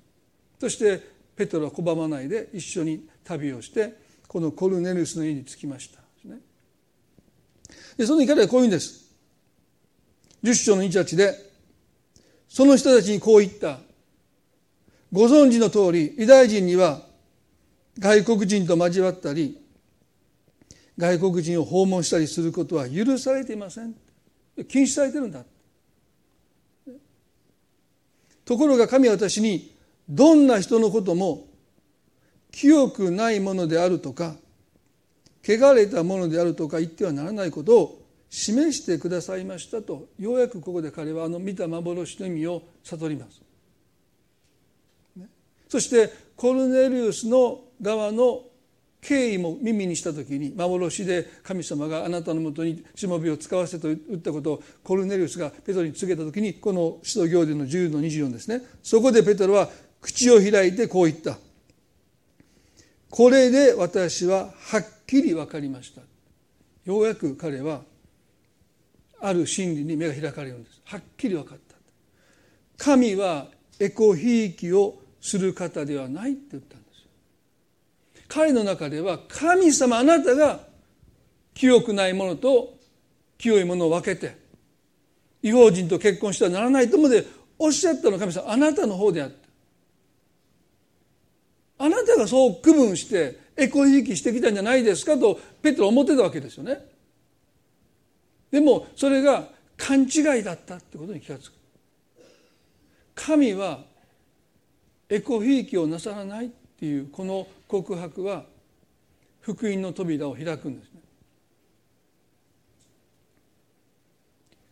[0.60, 1.00] そして
[1.36, 3.94] ペトロは拒まないで一緒に旅をして
[4.28, 6.04] このコルネリウスの家に着きました。
[7.96, 9.04] でその時彼はこういうんです。
[10.42, 11.34] 十章の28で
[12.48, 13.78] その人たちにこう言った。
[15.12, 17.02] ご存知の通りユダヤ人には
[18.00, 19.63] 外国人と交わったり
[20.96, 23.94] 外国人を訪問したりすることは許されていません。
[24.68, 25.44] 禁止されてるんだ。
[28.44, 29.74] ところが神は私に
[30.08, 31.46] どんな人のことも
[32.52, 34.36] 清くないものであるとか
[35.42, 43.40] 汚れたものであるとか言ってはならないことを示してくださいましたとようやくここで彼はあの見た幻の意味を悟ります。
[45.68, 48.42] そしてコルネリウスの側の
[49.04, 58.62] 敬意も耳にした時に幻で神様があなたのもとにしもべを使わせと言ったことをコルネリウスがペトロに告げた時にこの使徒行伝の10の24ですね。
[58.82, 59.68] そこでペトロは
[60.00, 61.36] 口を開いてこう言った。
[63.10, 66.00] これで私ははっきり分かりました。
[66.84, 67.82] ようやく彼は
[69.20, 70.80] ある真理に目が開かれるんです。
[70.84, 71.76] はっきり分かった。
[72.78, 76.76] 神はエコひいきをする方ではないって言った
[78.34, 80.58] 彼の中では神様あなたが
[81.54, 82.74] 清くないものと
[83.38, 84.36] 清いものを分けて
[85.40, 87.24] 違法人と結婚してはならないとまで
[87.60, 89.36] おっしゃったの神様あなたの方であって
[91.78, 96.84] あなたがそう区分してエコひいきしてきたんじゃないですかとペトロ思ってたわけですよね。
[98.50, 99.44] でもそれが
[99.76, 101.60] 勘違いだったってことに気が付く。
[103.14, 103.84] 神は
[105.08, 106.50] エコひいきをなさらない。
[106.76, 108.44] っていうこの告白は
[109.40, 111.00] 福音の扉を開くんですね。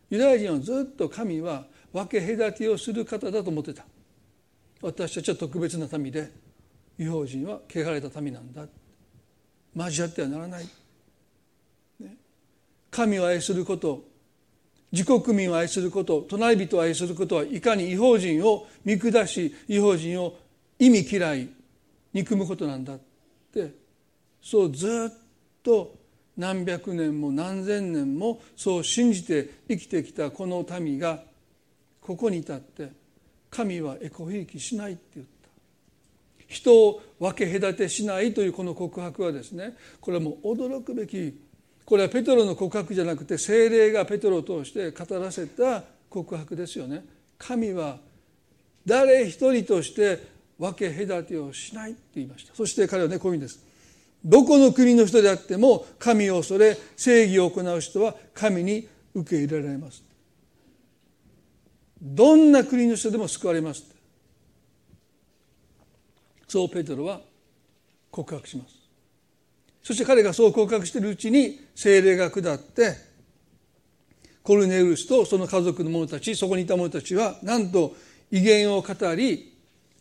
[0.09, 3.85] ユダヤ人はずっと神は分け隔てをする方だと思ってた。
[4.81, 6.29] 私たちは特別な民で
[6.99, 8.65] 違法人は汚れた民なんだ。
[9.75, 10.65] 交わってはならない、
[12.91, 14.03] 神を愛すること
[14.91, 20.37] 自国民を愛すること隣人を愛することはいかに違法人を見下し違法人を
[20.77, 21.49] 意味嫌い
[22.13, 22.99] 憎むことなんだっ
[23.53, 23.73] て。
[24.41, 25.17] そうずっ
[25.63, 25.95] と
[26.37, 31.23] 何百年も何千年もそう信じて生きてきたこの民が
[32.01, 32.91] ここに至って。
[33.49, 35.33] 神はエコひいきしないって言った。
[36.47, 41.39] 人を分け隔てしないというこの告白はですねこれはもう驚くべき。
[41.85, 47.05] これはペトロの告白じゃなくて精霊がペトロを通して語らせた告白ですよね。
[47.37, 47.97] 神は
[48.85, 52.55] 誰一人として分け隔てをしないって言いました。
[52.55, 53.63] そして彼はねこういうんです。
[54.23, 60.03] どこの国の人であっても神を恐れ正義を行う人は神に受け入れられます。
[62.01, 63.83] どんな国の人でも救われます。
[66.47, 67.21] そうペテロは
[68.11, 68.75] 告白します。
[69.81, 72.95] そして彼がそう告白しているうちに精霊が下って
[74.41, 77.95] コルネウスとその家族の者たちそこにいた者たちはなんと
[78.31, 79.52] 威厳を語り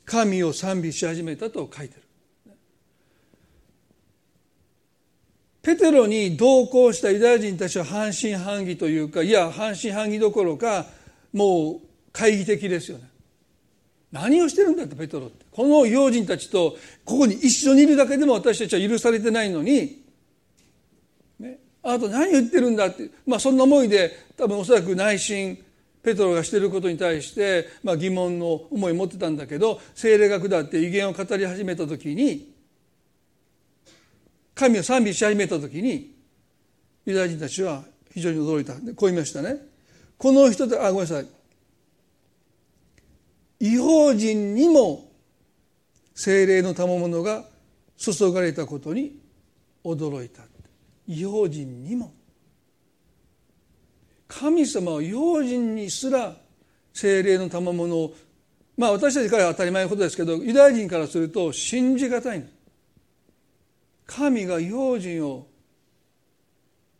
[0.04, 2.02] 神を賛美し始めたと書いてる。
[5.62, 10.86] ペテロに同行したユダヤ人たちは半信半疑というかいや半信半疑どころか
[11.32, 11.80] もう
[12.12, 13.08] 懐疑的ですよね。
[14.10, 15.46] 何をしてるんだってペテロって。
[15.50, 20.02] この用人たちとここに一緒にいるだけでも私たちは許されてないのに、
[21.38, 25.58] ね、あなた何言ってるんだって、まあ、そんな思いで多分おそらく内心
[26.02, 32.52] ペトロがしていることに対して、まあ、疑問の思いを持ってたんだけど精霊が下って威厳を語り始めた時に
[34.54, 36.14] 神を賛美し始めた時に
[37.06, 38.74] ユダヤ人たちは非常に驚いた。
[38.74, 39.56] こう言いましたね。
[40.18, 41.26] この人あごめんなさい。
[43.60, 45.10] 違法人にも
[46.14, 47.44] 精霊の賜物が
[47.96, 49.18] 注がれたことに
[49.84, 50.42] 驚いた
[51.06, 52.12] 違法人にも。
[54.38, 56.34] 神様は違法人にすら
[56.92, 58.14] 精霊の賜物を
[58.76, 62.44] まあ私たちからは当たり前のことですけどユダヤ人からすると信じがたい
[64.06, 65.46] 神が違法人を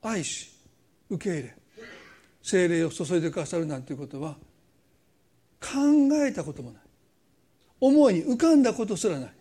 [0.03, 0.51] 愛し
[1.09, 1.55] 受け入れ
[2.42, 4.37] 精霊を注いでくださるなんていうことは
[5.61, 5.68] 考
[6.27, 6.83] えたこともない。
[7.81, 9.33] 思いに浮かんだことすらない。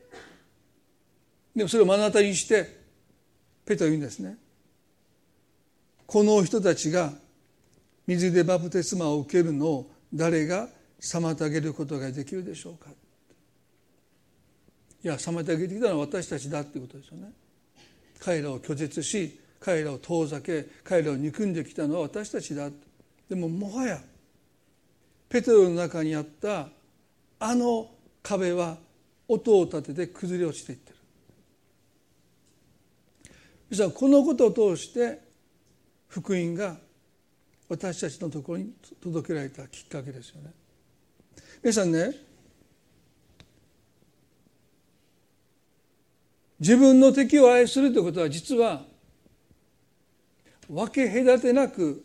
[1.56, 2.80] でもそれを目の当たりにして
[3.66, 4.38] ペトは言うんですね。
[6.06, 7.14] この人たちが
[8.16, 10.68] 水でバプテスマを受けるのを誰が
[11.00, 12.90] 妨げることができるでしょうか？
[12.90, 12.94] い
[15.08, 17.32] や妨げてきたのは私たちだっていうことですよね。
[18.20, 22.70] 彼らを拒絶し彼らを遠ざけ彼らを憎んできたのは私たちだ
[23.30, 24.02] でももはや
[25.30, 26.68] ペテロの中にあった
[27.40, 27.90] あの
[28.22, 28.76] 壁は
[29.30, 30.98] 音を立てて崩れ落ちていってる。
[33.70, 35.22] 実はこのことを通して
[36.10, 36.76] 福音が
[37.72, 40.52] 私たちのところに届けられたきっかけですよね。
[41.64, 42.14] 皆さんね
[46.60, 48.84] 自分の敵を愛するということは実は
[50.68, 52.04] 分け隔てなく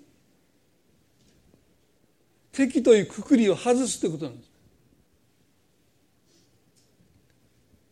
[2.53, 4.51] 敵というくくりを外すということなんです。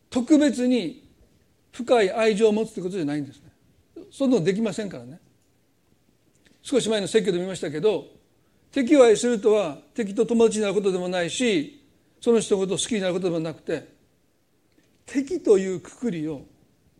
[0.09, 1.05] 特別に
[1.73, 3.51] 深い愛情を持つということじゃないんですね。
[4.11, 5.19] そんなのできませんからね。
[6.65, 8.07] 少し前の説教で見ましたけど
[8.71, 11.85] 敵を愛するとは敵と友達になることでもないし
[12.19, 13.87] その人のことを好きになることでもなくて
[15.05, 16.41] 敵というくくりを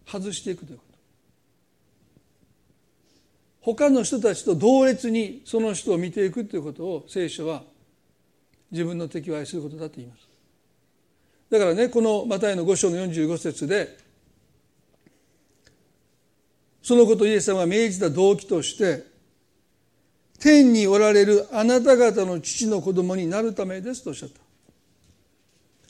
[0.06, 0.96] 外していくということ。
[3.62, 7.64] 他の人たちと同列にその人を見ていくということを聖書は
[8.70, 10.28] 自分の敵を愛することだと言います。
[11.50, 13.98] だからねこのマタイの5章の45節で
[16.84, 19.15] そのことをイエス様が命じた動機として
[20.40, 24.40] 天におられるあなた方の父の子供になるためですとおっしゃった。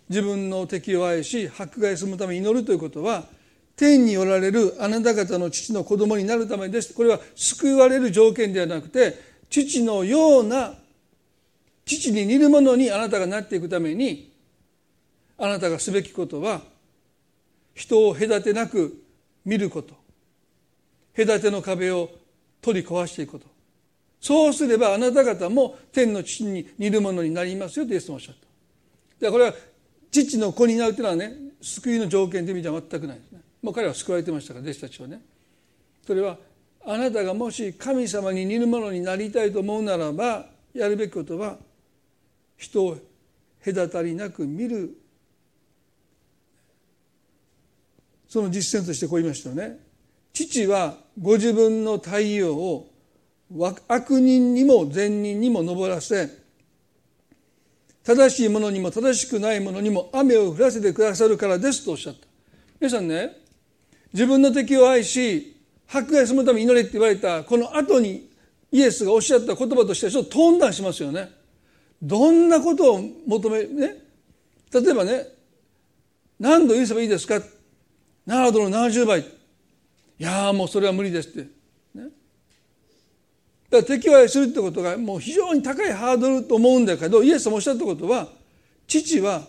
[0.10, 3.26] 自分の敵を愛し迫害するために祈るということは
[3.76, 6.94] 天におられるあなた方の父の子供になるためです。
[6.94, 10.76] これは救われる条件ではなくて父のような
[11.86, 14.32] 父に似るものにあなたがなっていくために
[15.38, 16.62] あなたがすべきことは
[17.74, 19.04] 人を隔てなく
[19.44, 19.94] 見ること。
[21.16, 22.10] 隔ての壁を
[22.62, 23.55] 取り壊していくこと。
[24.26, 28.42] そうすればあなた方も天の父に似るものになりますよとイエスもおっしゃった。
[29.24, 29.54] でこれは
[30.10, 33.42] 父の子になるというのはね救いの条件という意味では全くないですね。
[33.62, 35.22] もう彼は救われてましたから弟子たちはね
[36.08, 36.40] それは
[36.88, 41.58] あなたがもし神様に似るものになりたいと思うならばやるべきことは
[42.58, 42.98] 人を
[43.64, 44.98] 隔たりなく見る
[48.28, 49.78] その実践としてこう言いましたよね
[50.34, 52.95] 父はご自分の太陽を
[53.88, 56.30] 悪人にも善人にも昇らせ
[58.04, 62.28] 正しいものにも正しくないものにも雨を降らせてくださるからですとおっしゃった。
[62.80, 63.38] 皆さんね
[64.14, 65.58] 自分の敵を愛し
[65.92, 68.30] 迫害するために祈れって言われたこの後に
[68.72, 71.32] イエスがおっしゃった言葉としてちょっとトーンダウンしますよね。
[72.02, 73.96] どんなことを求めね
[74.72, 75.28] 例えばね
[76.40, 77.36] 何度許せばいいですか
[78.28, 79.22] ？7度の70倍。
[79.22, 79.26] い
[80.18, 81.55] やもうそれは無理ですって。
[83.70, 88.28] だから敵を愛するってことがもう非常に高いハードルと思うんだけどイエスもおっしゃったことは
[88.88, 89.44] 父は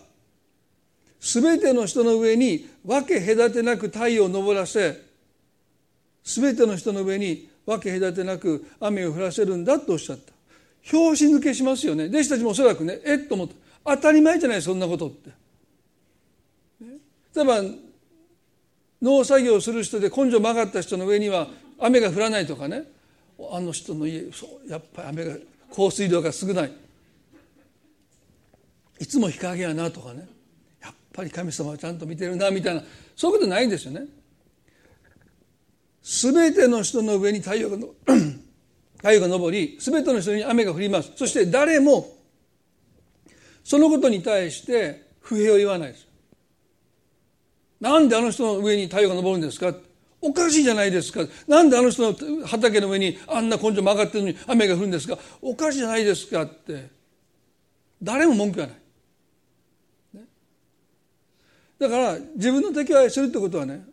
[1.19, 5.01] 全ての人の上に分け隔てなく太陽を昇らせ
[6.23, 10.33] 全ての人の上に分け隔てなく雨を降らせるんだとおっしゃった。
[10.83, 12.05] 拍子抜けしますよね。
[12.05, 13.55] 弟子たちもおそらくねえっと思って
[13.85, 15.31] 当たり前じゃないそんなことって。
[17.35, 17.61] 例えば
[19.01, 21.47] 農作業をする人で根性曲がった人の上には
[21.79, 22.83] 雨が降らないとかね。
[23.51, 25.35] あの人の家そうやっぱり雨が
[25.69, 26.71] 降水量が少ない。
[28.99, 30.27] いつも日陰やなとかね。
[30.81, 32.83] やっぱり神様はちゃんと見てるなみたいな。
[33.15, 34.05] そういうことないんですよね。
[36.01, 37.77] すべての人の上に太陽が
[38.97, 41.11] 太陽が昇りすべての人に雨が降ります。
[41.15, 42.15] そして誰も
[43.63, 46.07] そのことに対して不平を言わないです。
[47.79, 49.75] なんであの人の上に太陽が昇るんですか
[50.19, 51.21] おかしいじゃないですか。
[51.47, 55.17] なんであの人の畑の上にあんな根性曲がってるのに雨が降るんですか。
[55.41, 56.89] おかしいじゃないですかって。
[58.01, 58.75] 誰も文句はない、
[60.13, 60.25] ね、
[61.79, 63.83] だから自分の敵を愛するってことはね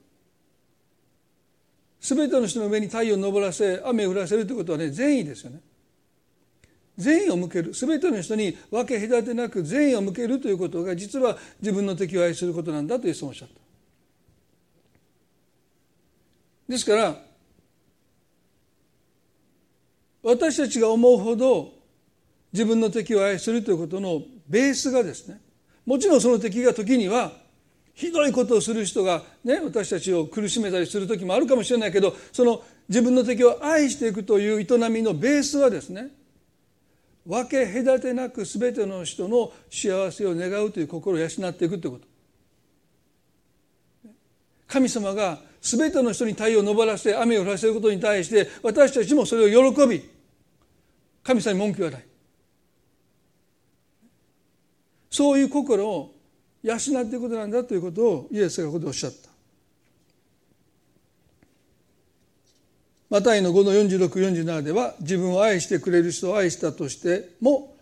[2.01, 5.61] 全ての人の上に太陽を昇らせ雨を降らせるということはね善意ですよね。
[6.97, 7.73] 善意を向ける。
[7.73, 13.64] 全ての人に分け隔てなく善意を向けるということが実は自分の敵を愛することなんだとイエスもおっしゃった。
[16.69, 17.17] ですから
[20.23, 21.73] 私たちが思うほど
[22.53, 25.41] 自分の敵を愛するということのベースがですね
[25.85, 27.33] もちろんその敵が時には
[27.93, 36.09] ひどいことをする人が、ね、私たちを苦しめたりする時もあるかもしれないけどその自分の敵を愛していくという営みのベースはですね
[37.27, 42.07] 分け隔てなく全ての人の幸せを願うという心を養っていくということ。
[44.67, 50.05] 神様が全ての人に太陽を昇らせて雨を降らせることに対して私たちもそれを喜び
[51.23, 52.05] 神様に文句はない。
[55.11, 56.15] そういう心を
[56.63, 59.31] 養っていくことなんだということをイエスがここでおっしゃった。
[63.09, 67.75] マタイの5の4647では自分を愛してくれる人を愛したとしても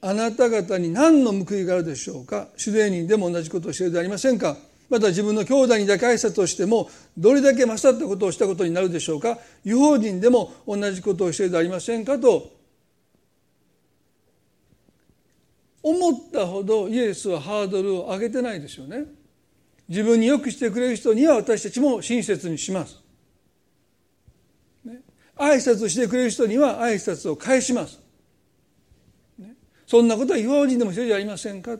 [0.00, 2.48] あなた方に何の報いがあるでしょうか。
[2.56, 4.56] 主税人でも同じことをしているではありませんか。
[4.92, 9.38] また自分の兄弟にだけ挨拶をしてもどれだけ勝ったことをしたことになるでしょうか？
[9.64, 12.18] 違法人でも同じことをしているではありませんか？
[12.18, 12.52] と
[15.82, 19.06] 思ったほどイエスはハードルを上げてないですよね。
[19.88, 23.00] 自分によくしてくれる人には私たちも親切にします、
[24.84, 25.00] ね、
[25.36, 27.98] 挨拶してくれる人には挨拶を返します、
[29.38, 29.54] ね、
[29.86, 31.78] そんなことは違法人でも一人じゃありませんか？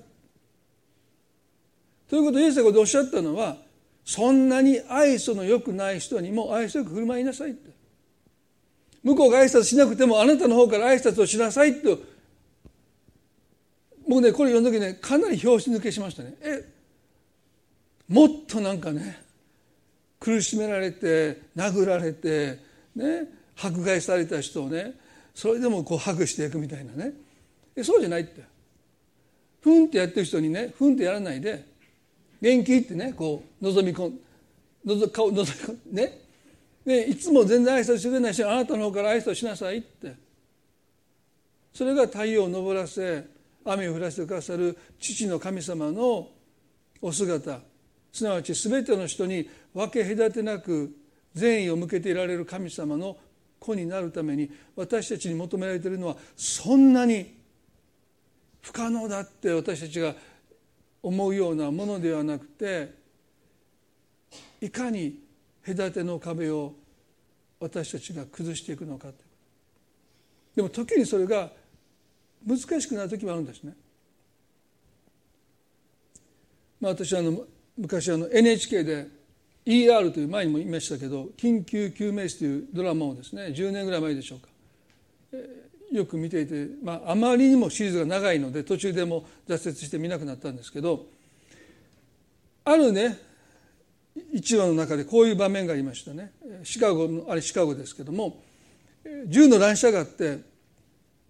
[2.12, 3.56] ということをイエスがおっしゃったのは
[4.04, 7.70] そんなに愛想の良くない人にも愛想よく振る舞いなさいって。
[9.02, 11.98] 向こうが挨拶しなくてもあなたの方から挨拶をしなさいと。
[14.06, 16.34] 僕ねこれ読んだ時ねかなり拍子抜けしましたね。
[16.42, 16.68] え
[18.08, 19.22] もっとなんかね
[20.20, 22.58] 苦しめられて殴られて
[22.94, 23.24] ね
[23.56, 24.96] 迫害された人をね
[25.34, 27.14] それでもこうハグしていくみたいなね。
[27.74, 28.42] えそうじゃないって。
[29.62, 31.71] ふんってやってる人にねふんってやらないで
[32.42, 32.76] 元気？
[32.76, 34.18] ってねこう望み込ん
[34.84, 36.18] のぞ顔覗み込んね。
[36.84, 40.14] でいつも全然挨拶してくれない人あなたの方から挨拶しなさいって。
[41.72, 43.24] それが太陽を昇らせ
[43.64, 46.28] 雨を降らせてくださる父の神様の
[47.00, 47.60] お姿。
[48.12, 50.94] すなわち全ての人に分け隔てなく
[51.34, 53.16] 善意を向けていられる神様の
[53.58, 57.34] 子になるために私たちに求められているのはそんなに
[58.60, 60.14] 不可能だって私たちが
[61.02, 62.94] 思うようなものではなくて
[64.60, 65.18] いかに
[65.64, 66.74] 隔ての壁を
[67.60, 69.08] 私たちが崩していくのか
[70.54, 71.50] でも時にそれが
[72.46, 73.74] 難しくなる時もあるんですね。
[76.80, 77.44] まあ、私はあの
[77.76, 79.06] 昔あの NHK で
[79.64, 84.48] ER という前にも言いましたけど「緊急救命士」というドラマをですね10年ぐらい前でしょうか、
[85.32, 91.06] えー、よく見ていて、まあ、あまりにもシリーズが長いので途中でも挫折して見なくなったんですけど
[92.64, 93.18] あるね
[94.34, 96.32] 1話の中でこういう場面がありましたね。
[96.64, 98.42] シカゴのあれシカゴですけども
[99.26, 100.40] 銃の乱射があって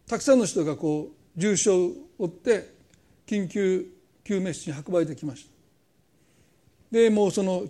[0.08, 2.74] たくさんの人がこう重傷を負って
[3.26, 3.86] 緊急
[4.24, 5.50] 救命室に運ばれてきました。
[6.90, 7.64] でもうその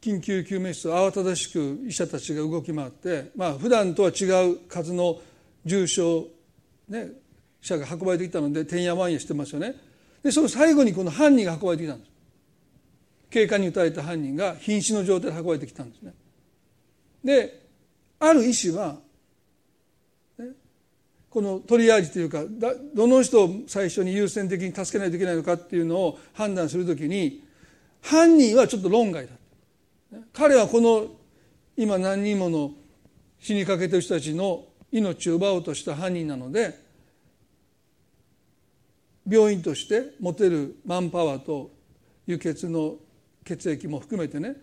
[0.00, 5.20] 緊急救命室を慌ただしく医者たちが動き回ってまあ普段とは違う数の
[5.64, 6.26] 重傷、
[6.88, 7.10] ね、
[7.60, 9.74] 者が運ばれてきたのでてんやわんやしてますよね。
[10.22, 12.10] でその最後にこの犯人が運ばれてきたんです。
[13.30, 16.12] 警官に撃たれた犯人が瀕死の状態で運ばれてきたんですね。
[17.24, 17.66] で
[18.18, 18.98] ある医師は
[21.30, 22.42] このトリアージというか
[22.94, 27.44] どの人を最初に優先的に助けないといけないのかっていうのを判断するときに
[28.02, 29.32] 犯人はちょっと論外だ
[30.32, 31.06] 彼はこの
[31.76, 32.72] 今何人もの
[33.38, 36.78] 死にかけてる人たちの命を奪おうとした犯人なので
[39.28, 41.70] 病院として持てるマンパワーと
[42.26, 42.96] 輸血の
[43.44, 44.56] 血液も含めてね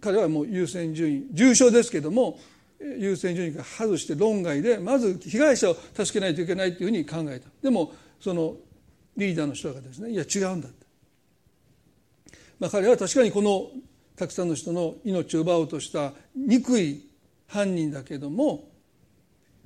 [0.00, 2.38] 彼はもう優先順位重症ですけども
[2.80, 7.48] 優先順位から外して論外でまず被害者を助けないといけないというふうに考えた。
[7.62, 8.56] でもその
[9.16, 10.86] リーダーの人がですねいや違うんだって、
[12.58, 13.70] まあ、彼は確かにこの
[14.16, 17.06] たくさんの人の命を奪おうとした憎い
[17.48, 18.69] 犯人だけども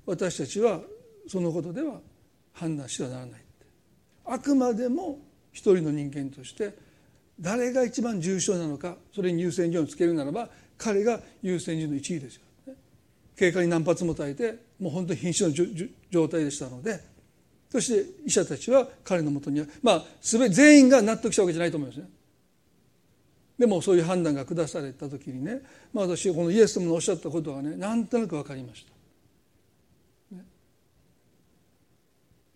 [0.06, 0.80] 私たちは
[1.28, 2.00] そのことでは
[2.52, 3.40] 判断してはならない
[4.26, 5.18] あくまでも
[5.52, 6.74] 一人の人間として
[7.40, 10.48] 誰が一番重症なのかそれに優先順位をつけるならば
[10.78, 12.42] 彼が優先順位の1位ですよ
[13.36, 15.50] 経過に何発も耐えてもう本当に瀕死の
[16.10, 17.00] 状態でしたので
[17.70, 22.08] そして医者たちは彼のもとにはまあ全全員が納得したわけじゃないと思いますね。
[23.58, 25.60] でもそういう判断が下された時にね、
[25.92, 28.93] まあ、私このイエス様のおっしゃったことがねなんとなく分かりました。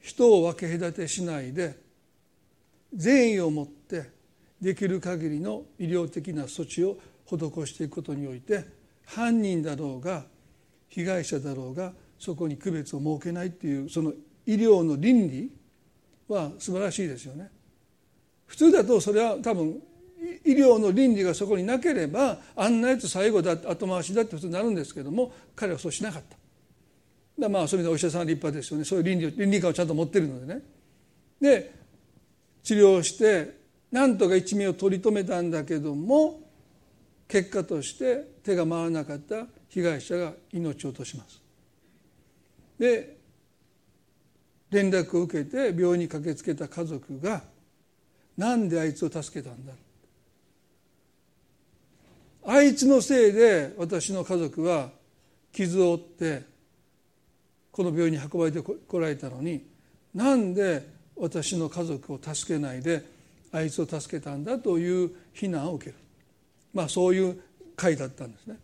[0.09, 1.79] 人を分け隔てしないで
[2.95, 4.11] 善意を持って
[4.59, 6.97] できる限りの医療的な措置を
[7.27, 8.65] 施していくことにおいて
[9.05, 10.25] 犯人だろうが
[10.89, 14.13] 被害者だろうがそこに区別を設けないっていうその
[14.47, 15.53] 医療の倫理
[16.27, 17.51] は素晴らしいですよね。
[18.47, 19.79] 普通だとそれは多分
[20.43, 26.38] 医療の倫理がそこになければあんなやつ最後だ後回しだって普通になるんですけども彼はそうしなかった。
[27.39, 30.63] だまあそういう意味でお医者さんは立派ですよねそういう倫理倫理観をちゃんと持ってるのでね。
[31.41, 31.75] で
[32.63, 33.57] 治療して
[33.93, 36.41] なんとか一命を取り留めたんだけども
[37.29, 41.41] 結果として手が回らなかった被害者が命を落とします。
[42.79, 43.17] で
[44.71, 47.43] 連絡を受けて病院に駆けつけた家族が
[48.37, 49.73] 「なんであいつを助けたんだ」
[52.45, 54.91] あいつのせいで私の家族は
[55.53, 56.58] 傷を負って
[57.79, 59.65] この病院に運ばれてこられたのに
[60.13, 63.05] なんで私の家族を助けないで
[63.53, 65.97] あいつを助けたんだという非難を受ける
[66.75, 67.41] まあそういう
[67.77, 68.59] 会だったんですね。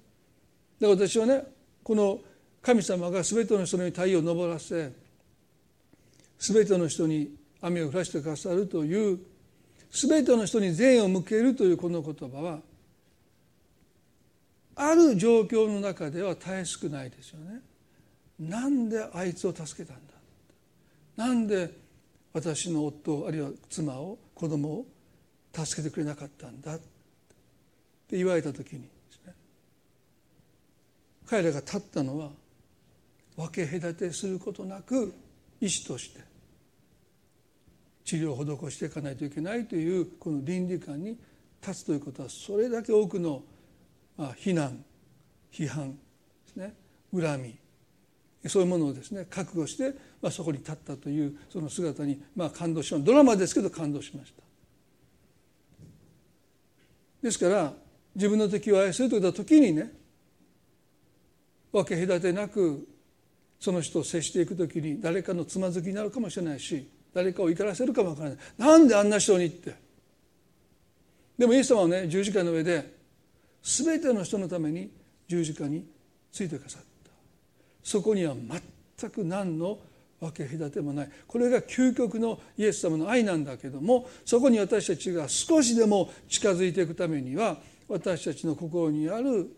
[0.80, 1.44] で私はね
[1.84, 2.18] この
[2.60, 4.92] 神様が全ての人に太陽を昇らせ
[6.40, 9.20] 全ての人に雨を降らしてくださるという
[9.92, 12.58] 全ての人に善を向けるというこの言葉は
[14.74, 17.60] ある状況の中ではたやすくないですよね。
[18.38, 20.14] なんであいつを助けたんだ？
[21.16, 21.70] なんで
[22.32, 24.86] 私の夫あるいは妻を子供を
[25.52, 26.74] 助けてくれなかったんだ？
[26.74, 28.88] って言われた時に
[31.26, 32.30] 彼らが立ったのは
[33.36, 35.14] 分け隔てすることなく
[35.60, 36.20] 医師として
[38.04, 41.16] 治療を施していかないといけないというこの倫理観に
[41.66, 43.42] 立つということはそれだけ多くの
[44.18, 44.84] あ非難
[45.50, 45.98] 批判で
[46.52, 46.74] すね
[47.12, 47.56] 恨み
[48.48, 53.06] そういうものをですね覚悟して、まあ、そこに立ったというその姿に、まあ、感動しました。
[53.06, 54.42] ドラマですけど感動しました。
[57.22, 57.72] ですから
[58.14, 59.90] 自分の敵を愛するといった時にね
[61.72, 62.86] 分け隔てなく
[63.58, 68.38] その人を接していく時に誰かのつまずきになるかもしれないし誰かを怒らせるかもわからない。
[68.58, 69.74] なんであんな人にって。
[71.38, 72.94] でもイエス様はね十字架の上で
[73.62, 74.90] 全ての人のために
[75.26, 75.86] 十字架に
[76.30, 76.93] ついてくださった。
[77.84, 78.34] そこには
[78.98, 79.78] 全く何の
[80.18, 81.10] 分け隔てもない。
[81.28, 87.58] これが究極のイエス様の愛なんだけどもそこに私たちが少しでも近づいていくためには
[87.88, 89.54] 私たちの心にある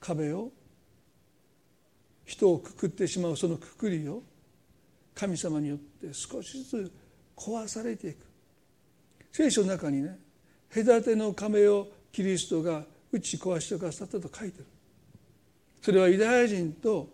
[0.00, 0.50] 壁を
[2.24, 4.22] 人をくくってしまうそのくくりを
[5.14, 6.92] 神様によって少しずつ
[7.36, 8.16] 壊されていく。
[9.30, 10.18] 聖書の中にね
[10.74, 14.66] 隔ての壁をキリストが打ち壊してくださったと書いてる。
[15.82, 17.13] それはユダヤ人と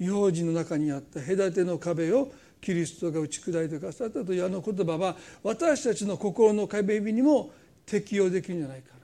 [0.00, 7.52] 違法人の中にあった隔ての壁をキリストが打ち砕いてくださったというあの言葉は私たちの心の壁にも
[7.86, 8.98] 適用できるんじゃないかな。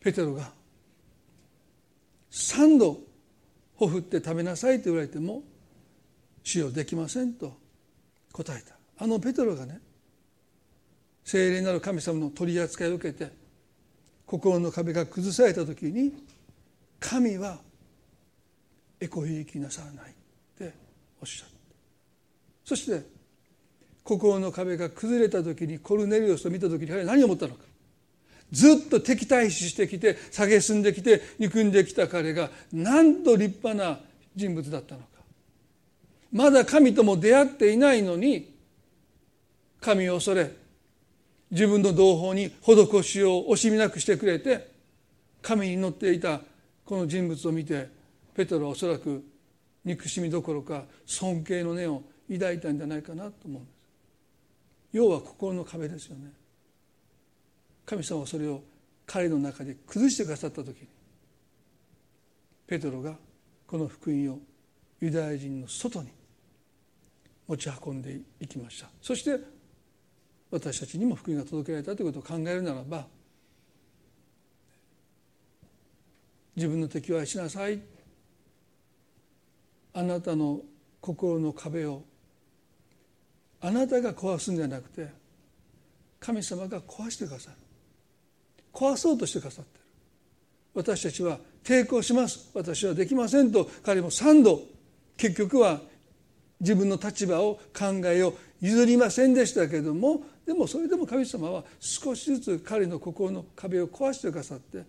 [0.00, 0.50] ペテロが
[2.30, 2.98] 3度
[3.76, 5.42] ほふって食べなさいと言われても
[6.42, 7.56] 使用できませんと
[8.32, 8.76] 答えた。
[8.98, 9.80] あのペトロがね
[11.24, 13.32] 聖霊なる神様の取り扱いを受けて
[14.26, 16.12] 心の壁が崩された時に
[16.98, 17.60] 神は
[19.02, 20.14] エコひいきなさらないっ
[20.56, 20.72] て
[21.20, 21.54] おっしゃった
[22.64, 23.04] そして
[24.04, 27.62] 心の壁が崩れた時にコルネリオスを見た時に彼は何を思ったのか。
[28.50, 33.98] ずっと敵対視してきて蔑んできて憎んできた彼がなんと立派な
[34.36, 35.06] 人物だったのか。
[36.32, 38.54] まだ神とも出会っていないのに
[39.80, 40.50] 神を恐れ
[41.50, 44.70] 自分の同胞に施しを惜しみなくしてくれて
[45.42, 46.40] 神に乗っていた
[46.84, 48.01] この人物を見て
[48.34, 49.24] ペトロはおそらく
[49.84, 53.74] 憎しみどころか尊敬の念を抱いたんじゃないかなと思うんです。
[54.92, 56.32] 要は心の壁ですよね。
[57.84, 58.62] 神様はそれを
[59.06, 60.88] 彼の中で崩してくださった時に
[62.66, 63.16] ペトロが
[63.66, 64.38] この福音を
[65.00, 66.10] ユダヤ人の外に
[67.48, 68.88] 持ち運んでいきました。
[69.00, 69.38] そして
[70.50, 73.06] 私たちにも福音が届けられたということを考えるならば
[76.54, 77.80] 自分の敵を愛しなさい。
[79.94, 80.60] あなたの
[81.00, 82.02] 心の壁を
[83.60, 85.08] あなたが壊すんじゃなくて
[86.18, 87.56] 神様が壊してくださる。
[88.72, 89.84] 壊そうとしてくださってる。
[90.74, 92.50] 私たちは抵抗します。
[92.54, 93.68] 私はできませんと。
[93.82, 94.62] 彼も3度
[95.16, 95.80] 結局は
[96.60, 104.84] 自分の立場を考えを譲りませんでしたけれどもでもそれでも神様は少しずつ彼の心の壁を壊してくださって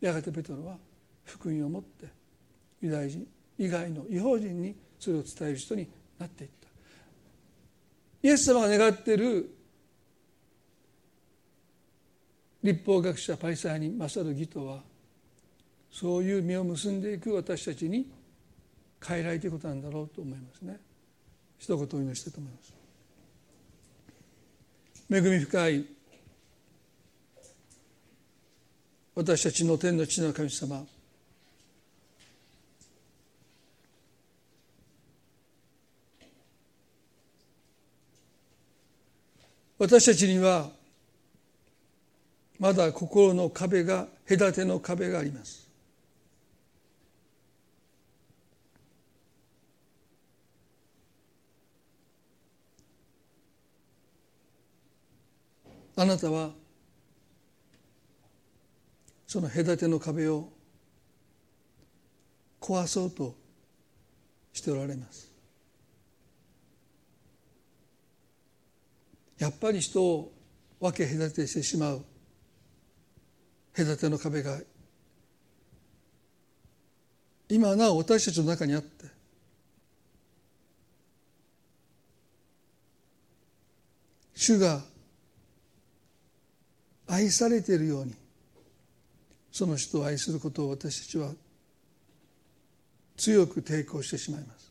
[0.00, 0.76] やがてペトロは
[1.24, 2.06] 福音を持って
[2.82, 3.24] ユダヤ人
[3.58, 5.88] 以外の違法人にそれを伝える人に
[6.18, 6.68] なっていった。
[8.22, 9.54] イエス様が願っている
[12.62, 14.80] 立法学者パリサイに勝る義とは
[15.90, 18.10] そういう実を結んでいく私たちに
[19.06, 20.80] 変えられていくことなんだろうと思いますね。
[21.58, 22.74] 一言お祈りしたいと思います。
[25.10, 25.84] 恵み深い
[29.14, 30.84] 私たちの天の地の神様
[39.78, 40.70] 私たちには
[42.58, 45.68] まだ心の壁が隔ての壁があります。
[55.96, 56.50] あなたは
[59.26, 60.48] その隔ての壁を
[62.60, 63.34] 壊そうと
[64.52, 65.33] しておられます。
[69.44, 70.32] やっぱり人を
[70.80, 72.02] 分け隔てしてしまう。
[73.76, 74.58] 隔ての壁が。
[77.50, 79.04] 今なお私たちの中にあって。
[84.34, 84.82] 主が
[87.06, 88.14] 愛されているように。
[89.52, 91.30] その人を愛することを私たちは
[93.18, 94.63] 強く抵抗してしまいます。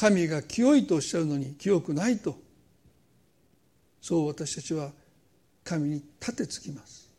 [0.00, 2.38] 神が清いとおっしゃるのに清くないと。
[4.00, 4.92] そう私たちは
[5.62, 7.10] 神に立てつきます。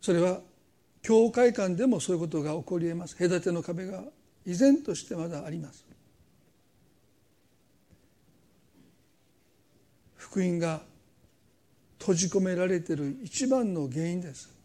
[0.00, 0.38] それは
[1.02, 3.16] 教会間でもそういうことが起こりえます。
[3.16, 4.04] 隔ての壁が
[4.46, 5.84] 依然としてまだあります。
[10.14, 10.82] 福音が
[11.98, 14.59] 閉じ込められている一番の原因です。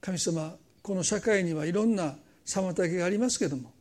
[0.00, 2.14] 神様この社会にはいろんな
[2.46, 3.72] 妨げがありますけども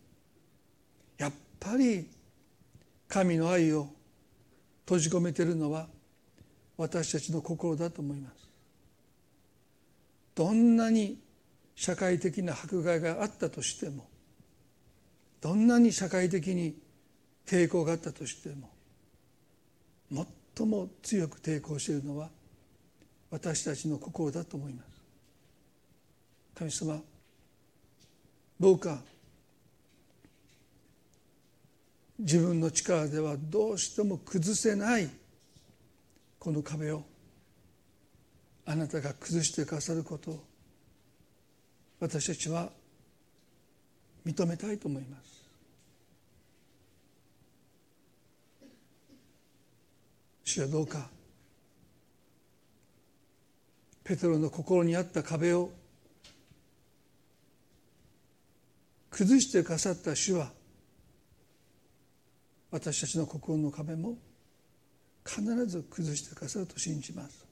[1.18, 2.09] やっぱり
[3.07, 3.88] 神の愛を
[4.86, 5.88] 閉じ込めているのは
[6.78, 8.49] 私たちの心だと思います。
[10.36, 11.18] どんなに
[11.76, 14.07] 社会的な迫害があったとしても
[15.41, 16.76] どんなに社会的に
[17.45, 18.70] 抵抗があったとしても
[20.57, 22.30] 最も強く抵抗しているのは
[23.32, 24.94] 私たちの心だと思います。
[26.58, 27.01] 神様
[28.60, 28.99] どうか
[32.18, 35.10] 自分の力ではどうしても崩せない
[36.39, 37.03] この壁を
[38.66, 40.43] あなたが崩してくださることを
[41.99, 42.70] 私たちは
[44.26, 45.45] 認めたいと思います。
[50.43, 51.10] 主はどうか
[54.03, 55.72] ペテロの心にあった壁を
[59.16, 60.51] 崩してくださった主は
[62.70, 64.18] 私たちの心の壁も
[65.26, 67.47] 必ず崩してくださると信じます。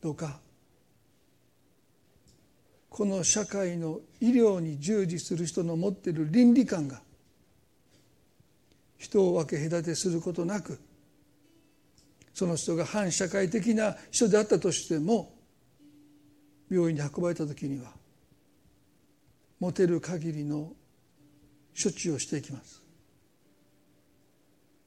[0.00, 0.40] どうか
[2.88, 7.02] この社会の医療に従事する人の持っている倫理観が
[8.96, 10.80] 人を分け隔てすることなく
[12.32, 15.34] その人が反社会的な人であったとしても
[16.70, 17.92] 病院に運ばれた時には
[19.62, 20.72] 持てる限りの
[21.80, 22.82] 処置をしていきます。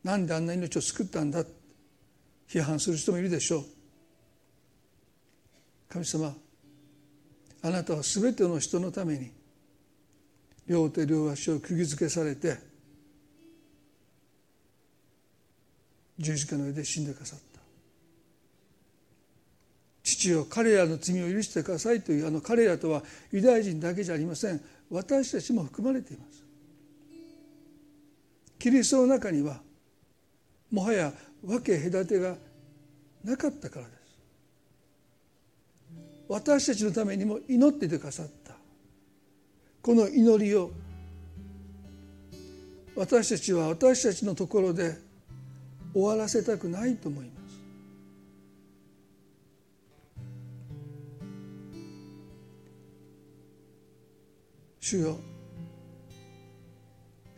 [0.03, 1.45] なんであんな命を救ったんだ？
[2.49, 3.65] 批判する人もいるでしょう。
[5.87, 6.35] 神様
[7.61, 9.31] あなたは全ての人のために
[10.67, 12.57] 両手両足を釘付けされて
[16.19, 17.54] 十字架の上で死んでくださった。
[20.05, 23.01] 父よ彼らの罪を許してくださいというあの彼らとは
[23.31, 24.61] ユダヤ人だけじゃありません。
[24.91, 26.45] 私たちも含まれています。
[28.59, 29.59] キリストの中には
[30.71, 31.11] もはや
[31.43, 32.35] 分け隔てが
[33.23, 33.97] なかったからです。
[36.27, 38.53] 私たちのためにも祈っててくださった。
[39.81, 40.69] この祈りを
[42.95, 44.97] 私たちは私たちのところで
[45.93, 47.34] 終わらせたくないと思います。
[54.87, 55.17] 主よ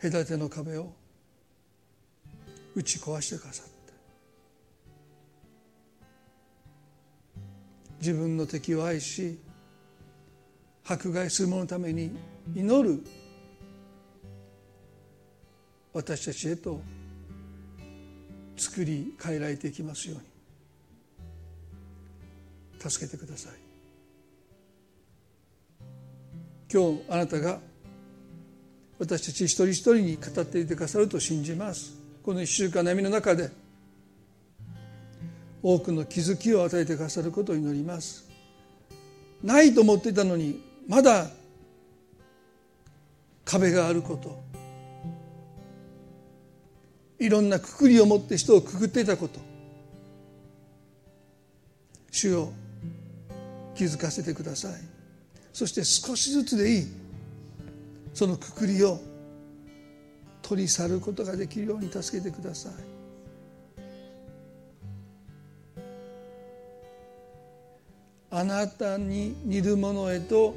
[0.02, 0.92] 隔ての壁を
[2.74, 3.72] 打ち壊してくださって
[8.00, 9.38] 自分の敵を愛し
[10.86, 12.14] 迫害する者のために
[12.54, 13.02] 祈る
[15.94, 16.82] 私たちへと
[18.58, 20.24] 作り変えられていきますように
[22.90, 23.67] 助けてください
[26.72, 27.60] 今日あなたが
[28.98, 31.96] 私たち一人一人に語っていてくださると信じます。
[32.22, 33.50] この一週間の闇の中で
[35.62, 38.28] 多くの気づきを与えてくださることを祈ります。
[39.42, 41.30] ないと思っていたのにまだ
[43.44, 44.38] 壁があること。
[47.18, 49.40] いろんなくくりを持って人をくくっていたこと。
[52.10, 52.52] 主を
[53.74, 54.87] 気づかせてください。
[55.58, 56.86] そして少しずつでいい。
[58.14, 59.00] そのくくりを
[60.40, 62.72] 取り去ることができるように助けてください。
[68.30, 70.54] あなたに似るものへと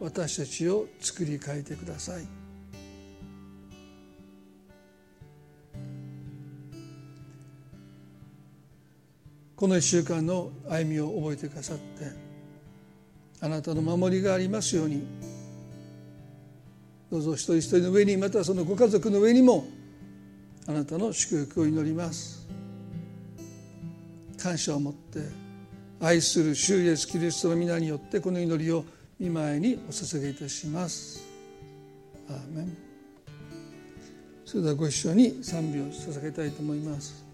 [0.00, 2.26] 私たちを作り変えてください。
[9.56, 12.35] この1週間の歩みを覚えてくださって
[13.40, 15.04] あなたの守りがありますように。
[17.10, 19.66] どうぞ一人一人の上にまたそのご家族の上にも
[20.66, 22.46] あなたの祝福を祈ります。
[24.42, 25.20] 感謝を持って
[26.00, 28.84] 愛する主イエスキリストの皆によってこの祈りを
[29.18, 31.22] 見舞いにお捧げいたします。
[32.28, 32.76] アーメン。
[34.44, 37.25] それではご一緒に賛美を捧げたいと思います。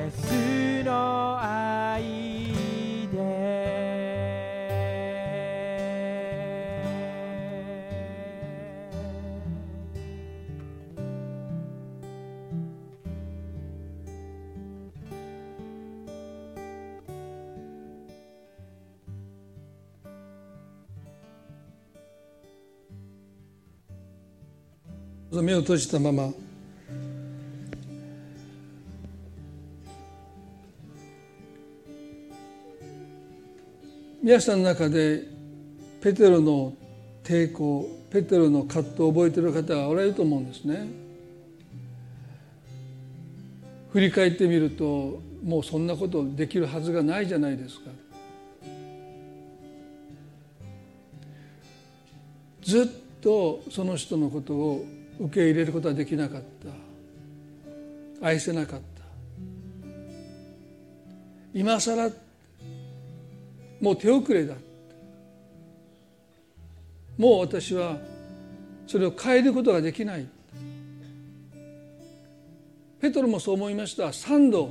[0.00, 2.02] エスの愛
[3.12, 3.58] で。
[25.42, 26.47] 目を閉じたまま。
[34.28, 35.22] 皆さんの中で
[36.02, 36.74] ペテロの
[37.24, 40.86] 抵抗ペテロの葛藤を覚えている方がおられると思うんですね。
[43.90, 47.90] 振り返ってみるともうそんなことできるはずがないじゃないですか。
[52.60, 52.86] ずっ
[53.22, 54.84] とその人のことを
[55.20, 56.42] 受け入れることはできなかっ
[58.20, 59.04] た愛せなかった
[61.54, 62.10] 今更
[63.80, 64.54] もう手遅れだ。
[67.16, 67.98] もう私は
[68.86, 70.26] それを変えることができない。
[73.00, 74.12] ペトロもそう思いました。
[74.12, 74.70] 三度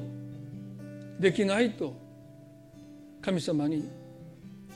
[1.19, 2.07] できないと。
[3.21, 3.83] 神様に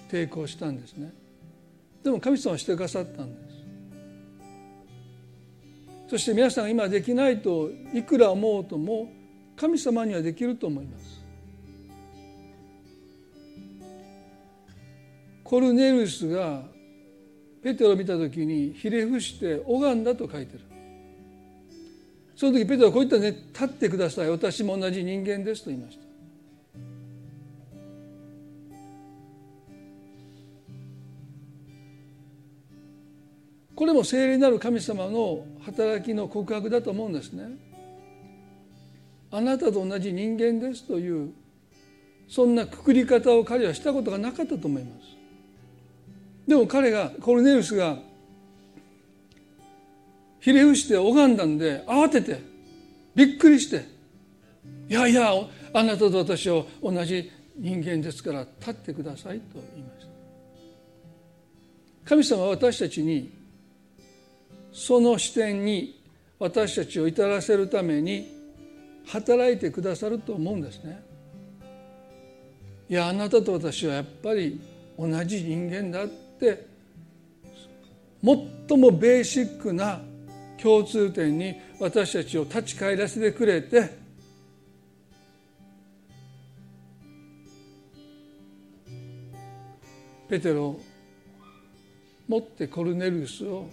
[0.09, 1.13] 抵抗したんですね。
[2.03, 3.51] でも神様はしてくださったんです。
[6.09, 9.09] そして皆さんが今できないといくら思うとも
[9.55, 11.20] 神様にはできると思います。
[15.51, 16.61] コルネルスが
[17.61, 20.61] ペテロを見た時にひれ伏して拝んだと書いてる
[22.37, 26.05] その時ペテロはこう言ったね立ってください私も同じ人間ですと言いました
[33.75, 37.57] これも聖霊なる神様の働きの告白だと思うんですね。
[39.31, 41.33] あなたと同じ人間ですという
[42.29, 45.20] そんなくくり方を彼はしたことがなかったと思います。
[46.51, 47.97] でも彼がコルネルスが
[50.41, 52.41] ひれ伏して拝んだんで慌てて
[53.15, 53.85] びっくりして
[54.89, 55.31] 「いやいや
[55.71, 60.05] あなたと私は同じ人間ですから立ってください」と言いまし
[62.03, 62.09] た。
[62.09, 63.31] 神様は私たちに
[64.73, 66.01] その視点に
[66.37, 68.27] 私たちを至らせるために
[69.05, 71.01] 働いてくださると思うんですね。
[72.89, 74.59] いやあなたと私はやっぱり
[74.99, 76.03] 同じ人間だ
[76.41, 76.57] 最
[78.77, 80.01] もベーシックな
[80.61, 84.01] 共通点に私たちを立ち返らせてくれて
[90.29, 90.81] ペテロを
[92.27, 93.67] 持ってコルネルスを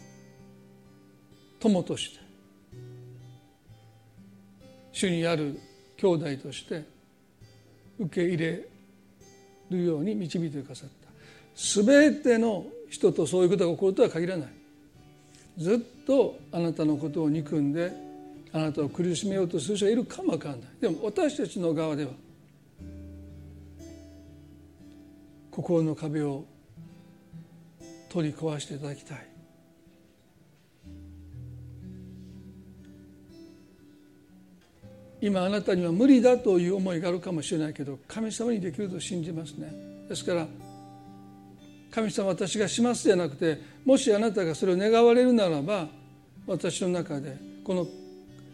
[1.61, 2.29] 友として
[4.93, 5.59] 主にある
[5.97, 6.85] 兄弟として
[8.01, 8.69] 受け入れ
[9.71, 10.98] るように導いてくださった。
[11.59, 14.49] 全ての人とそういうことが起こるとは限らない。
[15.59, 17.93] ずっとあなたのことを憎んで
[18.53, 20.65] あなたを苦しめようとする人がいるかもわからない。
[20.81, 22.13] でも私たちの側では
[25.51, 26.45] 心の壁を
[28.09, 29.27] 取り壊していただきたい。
[35.21, 39.73] 今あなたには無理だという思いがあるかもしれないけど神様にできると信じますね。
[40.09, 40.47] ですから
[41.91, 45.89] 神様私がしますじゃなくてもしあなたがそれを願われるならば
[46.47, 47.87] 私の中でこの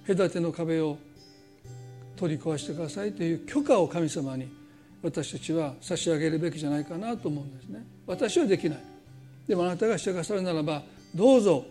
[0.07, 0.99] 隔ての壁を
[2.17, 4.49] 取り壊してくださいという許可を神様に
[5.03, 7.85] 私たちは差し上げるべきじゃないかなと思うんですね。
[8.07, 8.79] 私はできない。
[9.47, 10.83] でもあなたがしてくださるならば
[11.15, 11.67] どうぞ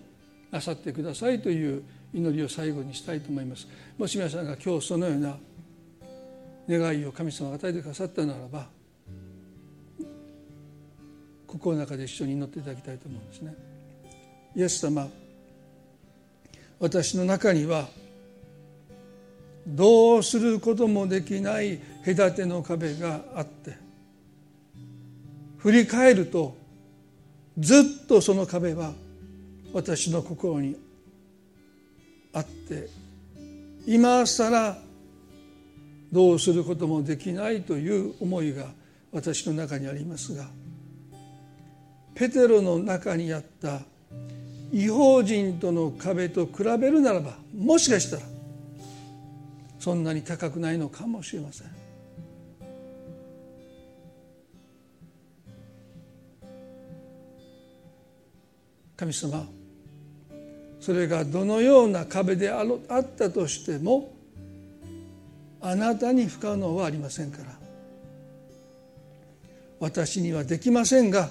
[0.52, 1.84] なさってくださいという
[2.14, 3.68] 祈りを最後にしたいと思います。
[3.98, 5.38] もし皆さんが今日そのような
[6.70, 8.68] 願いを神様が与えてくださったならば
[11.54, 13.54] 心の中で一緒に祈っていただきたいと思うんですね。
[14.56, 15.08] イエス様
[16.80, 17.88] 私の中には
[19.68, 23.78] どうすることもできない隔ての壁があって
[25.60, 26.58] 振り返ると
[27.58, 28.94] ずっとその壁は
[29.74, 30.76] 私の心に
[32.34, 32.90] あって
[33.86, 34.78] 今更
[36.12, 38.66] どうすることもできないという思いが
[39.12, 40.48] 私の中にありますが
[42.16, 43.82] ペテロの中にあった
[44.72, 48.24] 違法人との壁と比べるならばもしかしたら
[49.80, 51.68] そんなに高くないのかもしれません。
[58.96, 59.46] 神様
[60.80, 64.14] それがどのような壁であったとしても
[65.60, 67.64] あなたに不可能はありませんから。
[69.80, 71.30] 私にはできませんが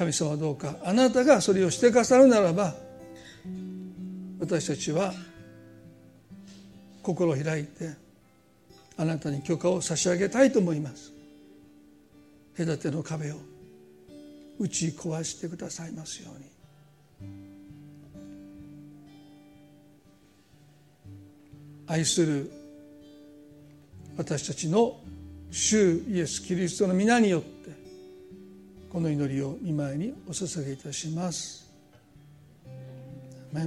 [0.00, 0.76] 神様どうか。
[0.82, 2.74] あなたがそれをしてくださるならば
[4.40, 5.12] 私たちは
[7.02, 7.90] 心を開いて
[8.96, 11.12] あなたに許可を差し上げたいと思います。
[12.56, 13.36] 隔ての壁を
[14.58, 16.46] 打ち壊してくださいますように。
[21.86, 22.50] 愛する
[24.16, 24.98] 私たちの
[25.50, 27.59] 主イエス・キリストの皆によって
[28.90, 31.72] この祈りを見舞いにお捧げいたします。
[33.54, 33.64] アメ